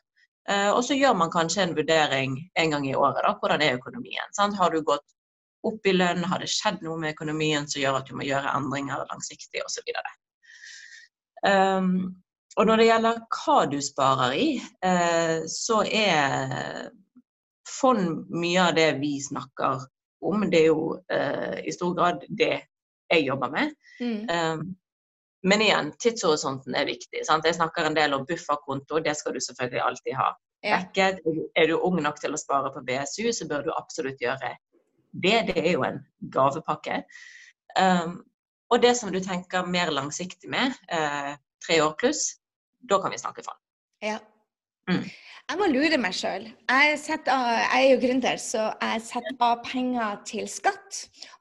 Eh, 0.50 0.70
og 0.70 0.82
så 0.84 0.98
gjør 0.98 1.16
man 1.16 1.32
kanskje 1.32 1.64
en 1.64 1.76
vurdering 1.78 2.36
en 2.60 2.74
gang 2.76 2.88
i 2.90 2.96
året. 2.96 3.22
da, 3.24 3.36
Hvordan 3.40 3.62
er 3.62 3.78
økonomien? 3.80 4.34
Sant? 4.36 4.58
Har 4.58 4.74
du 4.74 4.82
gått 4.82 5.06
opp 5.64 5.88
i 5.88 5.94
lønn? 5.96 6.26
Har 6.28 6.44
det 6.44 6.52
skjedd 6.52 6.84
noe 6.84 7.00
med 7.00 7.16
økonomien 7.16 7.68
som 7.70 7.82
gjør 7.82 8.02
at 8.02 8.10
du 8.10 8.18
må 8.20 8.28
gjøre 8.28 8.52
endringer 8.58 9.06
langsiktig 9.12 9.64
osv.? 9.64 9.94
Um, 11.44 11.48
ehm, 11.48 11.96
og 12.58 12.68
når 12.68 12.82
det 12.82 12.90
gjelder 12.90 13.24
hva 13.38 13.58
du 13.72 13.80
sparer 13.82 14.36
i, 14.38 14.50
uh, 14.86 15.48
så 15.50 15.82
er 15.88 16.92
fond 17.70 18.28
mye 18.30 18.68
av 18.68 18.76
det 18.78 18.92
vi 19.00 19.16
snakker 19.24 19.88
om. 20.24 20.46
Det 20.52 20.60
er 20.60 20.70
jo 20.70 21.00
uh, 21.00 21.58
i 21.64 21.74
stor 21.74 21.96
grad 21.98 22.28
det 22.30 22.56
jeg 23.14 23.26
jobber 23.26 23.52
med. 23.54 23.74
Mm. 24.02 24.30
Um, 24.30 24.64
men 25.44 25.62
igjen, 25.62 25.92
tidshorisonten 26.00 26.76
er 26.80 26.88
viktig. 26.88 27.24
Sant? 27.28 27.46
Jeg 27.48 27.58
snakker 27.58 27.88
en 27.88 27.98
del 27.98 28.16
om 28.16 28.26
bufferkonto, 28.28 29.02
det 29.04 29.16
skal 29.20 29.36
du 29.36 29.42
selvfølgelig 29.44 29.82
alltid 29.84 30.18
ha. 30.20 30.30
Ja. 30.64 30.78
Er 30.96 31.68
du 31.68 31.76
ung 31.84 31.98
nok 32.02 32.22
til 32.24 32.36
å 32.36 32.40
spare 32.40 32.72
på 32.72 32.84
BSU, 32.88 33.28
så 33.36 33.48
bør 33.50 33.66
du 33.66 33.74
absolutt 33.76 34.22
gjøre 34.24 34.40
det. 34.46 34.54
Det 35.26 35.58
er 35.60 35.74
jo 35.74 35.84
en 35.86 36.00
gavepakke. 36.34 37.02
Um, 37.76 38.22
og 38.72 38.82
det 38.82 38.94
som 38.98 39.12
du 39.14 39.20
tenker 39.22 39.68
mer 39.68 39.92
langsiktig 39.92 40.50
med, 40.50 40.72
uh, 40.94 41.36
tre 41.66 41.82
år 41.84 41.98
pluss, 42.00 42.24
da 42.90 43.02
kan 43.04 43.12
vi 43.12 43.20
snakke 43.20 43.44
fond. 43.46 43.60
Ja. 44.04 44.18
Mm. 44.90 45.04
Jeg 45.44 45.60
må 45.60 45.68
lure 45.72 46.00
meg 46.00 46.16
sjøl. 46.16 46.48
Jeg, 46.72 46.98
jeg, 47.04 47.20
er 47.28 47.84
jo 47.90 48.00
gründer, 48.00 48.40
så 48.40 48.70
jeg 48.80 49.04
setter 49.04 49.44
av 49.44 49.60
penger 49.68 50.24
til 50.28 50.48
skatt. 50.52 50.83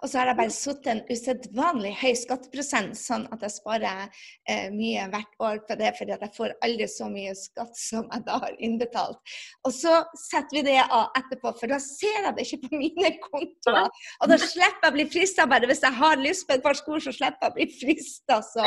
Og 0.01 0.11
så 0.11 0.21
har 0.21 0.31
jeg 0.31 0.39
bare 0.41 0.55
satt 0.55 0.89
en 0.91 1.03
usedvanlig 1.11 1.93
høy 2.01 2.13
skatteprosent, 2.19 2.97
sånn 2.99 3.27
at 3.35 3.45
jeg 3.47 3.55
sparer 3.57 4.07
eh, 4.49 4.69
mye 4.75 5.07
hvert 5.13 5.45
år 5.49 5.61
på 5.69 5.77
det, 5.81 5.93
fordi 5.99 6.17
jeg 6.17 6.33
får 6.37 6.57
aldri 6.67 6.89
så 6.91 7.09
mye 7.13 7.35
skatt 7.39 7.79
som 7.79 8.09
jeg 8.09 8.27
da 8.29 8.39
har 8.47 8.57
innbetalt. 8.59 9.35
Og 9.67 9.77
så 9.77 10.01
setter 10.19 10.59
vi 10.59 10.65
det 10.71 10.79
av 10.85 11.13
etterpå, 11.19 11.55
for 11.61 11.73
da 11.73 11.81
ser 11.83 12.29
jeg 12.29 12.37
det 12.37 12.47
ikke 12.49 12.69
på 12.69 12.83
mine 12.83 13.15
kontoer. 13.29 13.93
Og 14.23 14.33
da 14.33 14.41
slipper 14.41 14.89
jeg 14.89 14.93
å 14.93 14.97
bli 14.99 15.09
frista 15.13 15.49
bare 15.51 15.71
hvis 15.71 15.85
jeg 15.85 16.01
har 16.01 16.21
lyst 16.23 16.49
på 16.49 16.57
et 16.57 16.65
par 16.65 16.79
sko, 16.79 16.99
så 17.03 17.15
slipper 17.15 17.49
jeg 17.49 17.55
å 17.55 17.59
bli 17.61 17.71
frista. 17.79 18.43
Så 18.47 18.67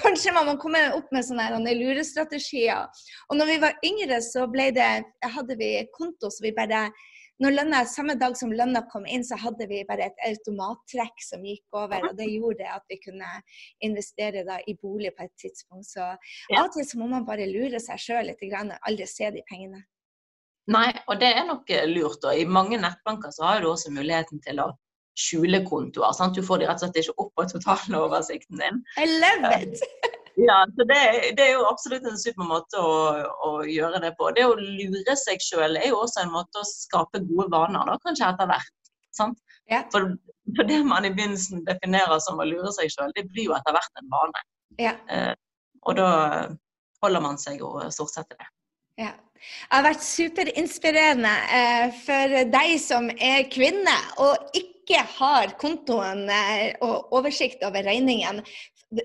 Kanskje 0.00 0.32
man 0.32 0.46
må 0.48 0.54
komme 0.60 0.80
opp 0.96 1.10
med 1.12 1.26
sånne 1.26 1.74
lurestrategier. 1.76 2.88
Og 3.28 3.36
når 3.36 3.50
vi 3.50 3.56
var 3.60 3.82
yngre, 3.84 4.22
så 4.24 4.46
ble 4.48 4.70
det, 4.72 4.92
hadde 5.34 5.56
vi 5.60 5.74
konto, 5.92 6.30
så 6.32 6.46
vi 6.46 6.54
bare 6.56 6.86
når 7.40 7.54
lønna, 7.56 7.84
Samme 7.88 8.14
dag 8.20 8.36
som 8.38 8.52
lønna 8.52 8.84
kom 8.92 9.06
inn, 9.08 9.24
så 9.24 9.38
hadde 9.40 9.66
vi 9.70 9.80
bare 9.88 10.10
et 10.10 10.20
automattrekk 10.28 11.24
som 11.24 11.44
gikk 11.46 11.78
over. 11.78 12.10
og 12.10 12.18
Det 12.18 12.28
gjorde 12.28 12.68
at 12.68 12.84
vi 12.90 13.00
kunne 13.02 13.30
investere 13.80 14.44
da, 14.48 14.60
i 14.66 14.76
bolig 14.82 15.14
på 15.16 15.26
et 15.26 15.34
tidspunkt. 15.40 15.88
Så 15.88 16.04
ja. 16.04 16.60
av 16.60 16.68
og 16.68 16.76
til 16.76 16.86
så 16.86 17.00
må 17.00 17.08
man 17.10 17.26
bare 17.28 17.48
lure 17.50 17.80
seg 17.82 18.00
sjøl 18.02 18.30
litt 18.30 18.44
og 18.46 18.76
aldri 18.82 19.08
se 19.08 19.32
de 19.34 19.42
pengene. 19.48 19.82
Nei, 20.70 20.92
og 21.10 21.18
det 21.18 21.32
er 21.34 21.46
nok 21.48 21.70
lurt. 21.90 22.22
og 22.22 22.38
I 22.38 22.46
mange 22.46 22.78
nettbanker 22.78 23.34
så 23.34 23.48
har 23.48 23.62
du 23.62 23.72
også 23.72 23.90
muligheten 23.90 24.42
til 24.44 24.62
å 24.62 24.70
skjulekontoer. 25.18 26.14
Sant? 26.16 26.36
Du 26.36 26.46
får 26.46 26.62
de 26.62 26.70
rett 26.70 26.80
og 26.80 26.86
slett 26.86 27.02
ikke 27.02 27.18
opp 27.18 27.32
på 27.36 27.48
totaloversikten 27.50 28.62
din. 28.62 28.82
I 29.02 29.08
love 29.10 29.56
it! 29.58 29.82
Ja, 30.40 30.62
så 30.76 30.84
det, 30.88 30.98
det, 31.36 31.44
er 31.44 31.50
jo 31.58 31.66
absolutt 31.68 32.06
en 32.08 32.18
super 32.18 32.46
måte 32.48 32.80
å, 32.80 32.92
å, 33.44 33.50
gjøre 33.68 34.00
det 34.00 34.14
på. 34.16 34.30
Det 34.36 34.46
å 34.48 34.54
lure 34.56 35.16
seg 35.20 35.42
sjøl 35.44 35.76
er 35.76 35.90
jo 35.90 35.98
også 36.00 36.22
en 36.22 36.32
måte 36.32 36.62
å 36.62 36.68
skape 36.68 37.20
gode 37.28 37.50
vaner, 37.52 37.84
da, 37.88 37.98
kanskje 38.06 38.30
etter 38.30 38.48
hvert. 38.48 38.72
Sant? 39.12 39.38
Ja. 39.70 39.82
For, 39.92 40.14
for, 40.56 40.68
det 40.68 40.80
man 40.88 41.04
i 41.04 41.12
begynnelsen 41.12 41.66
definerer 41.68 42.22
som 42.24 42.40
å 42.40 42.48
lure 42.48 42.72
seg 42.74 42.90
sjøl, 42.94 43.12
det 43.16 43.26
blir 43.28 43.50
jo 43.50 43.56
etter 43.58 43.76
hvert 43.76 44.00
en 44.00 44.10
vane. 44.12 44.44
Ja. 44.80 44.96
Eh, 45.12 45.34
og 45.84 45.98
da 45.98 46.08
holder 47.02 47.24
man 47.24 47.38
seg 47.40 47.60
jo 47.60 47.76
stort 47.92 48.14
sett 48.14 48.30
til 48.32 48.40
det. 48.40 48.48
Ja. 49.02 49.12
Det 49.42 49.74
har 49.74 49.86
vært 49.88 50.04
superinspirerende 50.06 51.32
eh, 51.56 51.94
for 52.04 52.36
deg 52.52 52.76
som 52.78 53.08
er 53.10 53.48
kvinne, 53.50 53.94
og 54.22 54.54
ikke 54.54 55.00
har 55.16 55.54
kontoen 55.58 56.28
eh, 56.30 56.76
og 56.84 57.10
oversikt 57.18 57.64
over 57.66 57.82
regningen, 57.86 58.38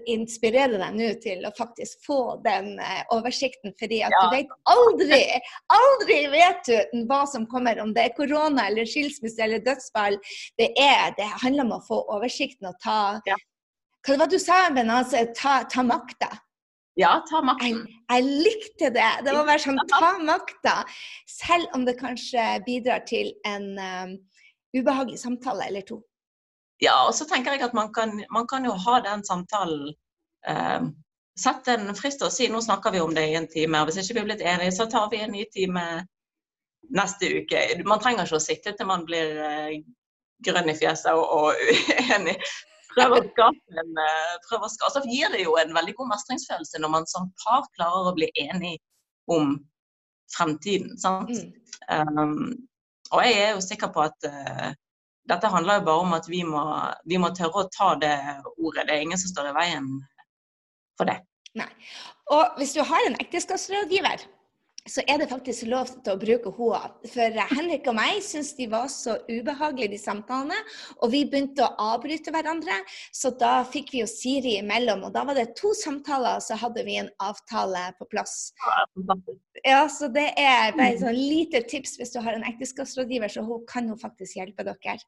inspirerer 0.09 0.77
deg 0.79 0.95
nå 0.97 1.09
til 1.23 1.45
å 1.47 1.51
faktisk 1.57 2.05
få 2.05 2.19
den 2.45 2.73
eh, 2.83 3.03
oversikten. 3.15 3.73
fordi 3.79 4.01
at 4.05 4.15
ja. 4.15 4.23
du 4.23 4.35
vet 4.35 4.55
aldri, 4.73 5.21
aldri 5.73 6.19
vet 6.33 6.71
du 6.71 7.05
hva 7.09 7.23
som 7.29 7.47
kommer, 7.49 7.79
om 7.83 7.93
det 7.95 8.07
er 8.07 8.17
korona 8.17 8.67
eller 8.67 8.87
skilsmisse 8.89 9.43
eller 9.43 9.63
dødsfall. 9.65 10.19
Det, 10.57 10.71
er, 10.75 11.13
det 11.17 11.29
handler 11.43 11.67
om 11.67 11.77
å 11.77 11.85
få 11.87 12.01
oversikten 12.17 12.71
og 12.71 12.81
ta 12.83 13.19
ja. 13.27 13.37
Hva 14.07 14.15
var 14.21 14.29
det 14.29 14.37
du 14.37 14.39
sa, 14.39 14.57
Ben? 14.71 14.91
Altså, 14.93 15.25
ta, 15.35 15.61
ta 15.67 15.83
makta. 15.83 16.29
Ja, 16.97 17.17
ta 17.29 17.41
makten. 17.45 17.81
Jeg, 17.83 17.97
jeg, 18.07 18.43
likte 18.47 18.91
det. 18.95 19.09
Det 19.25 19.33
må 19.35 19.43
være 19.45 19.63
sånn 19.65 19.81
ta 19.91 20.13
makta. 20.23 20.77
Selv 21.29 21.75
om 21.75 21.83
det 21.85 21.97
kanskje 21.99 22.45
bidrar 22.65 23.03
til 23.09 23.33
en 23.45 23.73
um, 23.75 24.15
ubehagelig 24.77 25.19
samtale 25.21 25.67
eller 25.67 25.85
to. 25.89 25.99
Ja, 26.83 27.07
og 27.07 27.15
så 27.17 27.25
tenker 27.25 27.55
jeg 27.55 27.65
at 27.65 27.73
man 27.73 27.89
kan, 27.93 28.13
man 28.33 28.47
kan 28.47 28.65
jo 28.65 28.75
ha 28.77 28.99
den 29.05 29.25
samtalen 29.25 29.93
eh, 30.47 30.89
Sett 31.37 31.67
en 31.69 31.91
frist 31.93 32.23
og 32.25 32.31
si 32.33 32.47
nå 32.49 32.57
snakker 32.65 32.95
vi 32.95 32.99
om 33.03 33.11
det 33.13 33.27
i 33.29 33.35
en 33.37 33.45
time. 33.45 33.77
og 33.77 33.91
Hvis 33.91 33.99
ikke 34.01 34.15
vi 34.15 34.21
er 34.23 34.25
blitt 34.25 34.39
enige, 34.41 34.71
så 34.73 34.87
tar 34.89 35.11
vi 35.11 35.19
en 35.21 35.35
ny 35.35 35.43
time 35.53 35.83
neste 36.97 37.29
uke. 37.29 37.59
Man 37.85 38.01
trenger 38.01 38.25
ikke 38.25 38.39
å 38.39 38.41
sitte 38.41 38.73
til 38.73 38.89
man 38.89 39.03
blir 39.05 39.37
eh, 39.45 39.75
grønn 40.47 40.71
i 40.71 40.75
fjeset 40.79 41.13
og, 41.13 41.29
og 41.29 41.61
uenig. 42.07 42.33
Prøv 42.95 43.13
å 43.13 43.21
skape 43.27 43.83
en 43.83 44.01
eh, 44.01 44.57
å 44.57 44.71
skape, 44.73 44.91
Så 44.95 45.03
gir 45.05 45.29
det 45.33 45.43
jo 45.43 45.53
en 45.61 45.75
veldig 45.77 45.93
god 45.99 46.11
mestringsfølelse 46.15 46.81
når 46.81 46.93
man 46.95 47.05
som 47.09 47.29
par 47.43 47.69
klarer 47.77 48.09
å 48.09 48.15
bli 48.17 48.31
enig 48.47 48.73
om 49.29 49.59
fremtiden. 50.33 50.97
sant? 50.97 51.29
Mm. 51.29 51.53
Um, 51.93 52.49
og 53.13 53.23
jeg 53.23 53.37
er 53.43 53.53
jo 53.53 53.63
sikker 53.63 53.93
på 53.93 54.03
at 54.03 54.27
uh, 54.27 54.71
dette 55.27 55.49
handler 55.51 55.79
jo 55.79 55.87
bare 55.87 56.03
om 56.05 56.13
at 56.15 56.27
vi 56.31 56.43
må, 56.47 56.63
vi 57.09 57.19
må 57.19 57.31
tørre 57.35 57.65
å 57.65 57.71
ta 57.73 57.93
det 57.99 58.15
ordet. 58.55 58.87
Det 58.87 58.95
er 58.95 59.03
ingen 59.03 59.19
som 59.19 59.33
står 59.33 59.51
i 59.51 59.57
veien 59.57 59.89
for 60.99 61.09
det. 61.09 61.19
Nei. 61.57 61.67
Og 62.33 62.59
hvis 62.59 62.75
du 62.75 62.81
har 62.85 63.07
en 63.07 63.17
ekteskapsrådgiver, 63.23 64.23
så 64.87 65.03
er 65.07 65.19
det 65.21 65.29
faktisk 65.31 65.67
lov 65.71 65.89
til 65.91 66.13
å 66.13 66.19
bruke 66.19 66.51
henne. 66.57 66.91
For 67.11 67.39
Henrik 67.51 67.87
og 67.91 67.97
meg 67.97 68.21
syntes 68.25 68.53
de 68.57 68.67
var 68.71 68.87
så 68.91 69.17
ubehagelige, 69.27 69.93
de 69.95 69.99
samtalene. 70.01 70.57
Og 71.01 71.11
vi 71.13 71.23
begynte 71.27 71.65
å 71.65 71.93
avbryte 71.93 72.33
hverandre, 72.33 72.79
så 73.15 73.31
da 73.39 73.59
fikk 73.67 73.93
vi 73.95 74.03
jo 74.03 74.09
Siri 74.11 74.57
imellom. 74.61 75.05
Og 75.07 75.15
da 75.15 75.25
var 75.27 75.37
det 75.37 75.51
to 75.59 75.73
samtaler, 75.77 76.39
og 76.39 76.45
så 76.45 76.57
hadde 76.59 76.85
vi 76.87 76.99
en 77.01 77.11
avtale 77.23 77.87
på 77.99 78.09
plass. 78.11 78.37
Ja, 79.65 79.85
så 79.91 80.11
det 80.13 80.29
er 80.39 80.75
bare 80.77 80.93
et 80.95 81.03
sånn 81.03 81.17
lite 81.17 81.63
tips 81.69 81.97
hvis 81.99 82.13
du 82.15 82.21
har 82.23 82.37
en 82.37 82.45
ekteskapsrådgiver, 82.47 83.31
så 83.31 83.45
hun 83.47 83.65
kan 83.69 83.89
jo 83.89 83.97
faktisk 83.99 84.39
hjelpe 84.39 84.67
dere. 84.67 84.99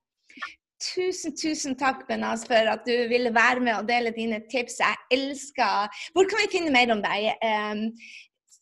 Tusen, 0.79 1.33
tusen 1.35 1.75
takk, 1.75 2.05
Benaz, 2.07 2.45
for 2.47 2.69
at 2.71 2.85
du 2.87 2.93
ville 3.11 3.33
være 3.35 3.59
med 3.59 3.73
og 3.81 3.87
dele 3.89 4.13
dine 4.15 4.39
tips. 4.51 4.77
Jeg 4.79 4.95
elsker 5.11 6.05
Hvor 6.15 6.29
kan 6.29 6.39
vi 6.39 6.51
finne 6.53 6.71
mer 6.71 6.93
om 6.93 7.01
deg? 7.03 7.33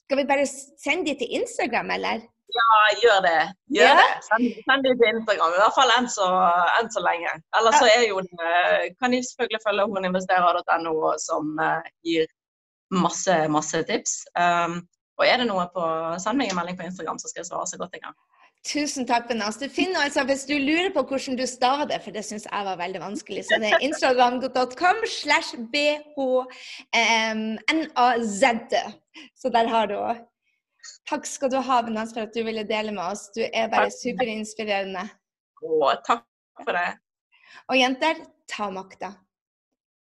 Skal 0.08 0.18
vi 0.22 0.26
bare 0.30 0.48
sende 0.48 1.04
de 1.10 1.14
til 1.20 1.32
Instagram, 1.40 1.90
eller? 1.98 2.22
Ja, 2.58 2.68
gjør 3.04 3.18
det. 3.28 3.40
Gjør 3.76 3.90
Ja. 3.92 3.96
det. 4.00 4.12
Send, 4.28 4.46
send 4.68 4.86
de 4.88 4.92
til 5.00 5.10
Instagram, 5.14 5.52
i 5.56 5.60
hvert 5.62 5.76
fall 5.76 5.92
enn 5.98 6.08
så, 6.10 6.28
enn 6.80 6.88
så 6.96 7.04
lenge. 7.04 7.34
Eller 7.60 7.76
så 7.76 7.90
er 7.92 8.06
jo 8.08 8.22
det, 8.24 8.54
kan 9.02 9.12
de 9.12 9.20
selvfølgelig 9.30 9.62
følge 9.68 9.88
honinvesterer.no, 9.96 10.94
som 11.28 11.52
eh, 11.60 11.90
gir 12.08 12.30
masse, 13.04 13.36
masse 13.52 13.84
tips. 13.90 14.14
Um, 14.40 14.78
og 15.20 15.26
er 15.28 15.42
det 15.42 15.48
noe 15.50 15.66
på 15.76 15.84
Send 16.24 16.40
meg 16.40 16.54
en 16.54 16.60
melding 16.62 16.78
på 16.80 16.88
Instagram, 16.88 17.20
så 17.20 17.28
skal 17.28 17.42
jeg 17.44 17.50
svare 17.52 17.68
så 17.68 17.80
godt 17.82 17.98
jeg 17.98 18.06
kan. 18.06 18.16
Tusen 18.66 19.06
takk, 19.08 19.28
Benaz. 19.30 19.58
Du 19.62 19.70
finner 19.70 20.02
altså, 20.04 20.24
Hvis 20.28 20.46
du 20.46 20.54
lurer 20.58 20.90
på 20.94 21.04
hvordan 21.08 21.38
du 21.40 21.46
staver 21.48 21.86
det, 21.88 22.02
for 22.04 22.12
det 22.12 22.26
syns 22.26 22.48
jeg 22.50 22.66
var 22.66 22.80
veldig 22.80 23.02
vanskelig, 23.02 23.46
så 23.48 23.60
det 23.62 23.70
er 23.72 23.84
instagram.com 23.86 25.04
slash 25.08 25.56
bhnaz. 25.72 26.48
Så 29.36 29.50
der 29.54 29.68
har 29.72 29.88
du 29.88 29.96
òg. 30.00 30.26
Takk 31.08 31.26
skal 31.28 31.52
du 31.52 31.60
ha, 31.64 31.82
Benaz, 31.82 32.12
for 32.16 32.28
at 32.28 32.36
du 32.36 32.44
ville 32.44 32.64
dele 32.68 32.92
med 32.92 33.04
oss. 33.04 33.30
Du 33.36 33.42
er 33.46 33.70
bare 33.72 33.92
superinspirerende. 33.92 35.06
Å, 35.64 35.94
takk 36.08 36.26
for 36.64 36.76
det. 36.76 36.90
Og 37.72 37.80
jenter, 37.80 38.20
ta 38.52 38.70
makta. 38.72 39.14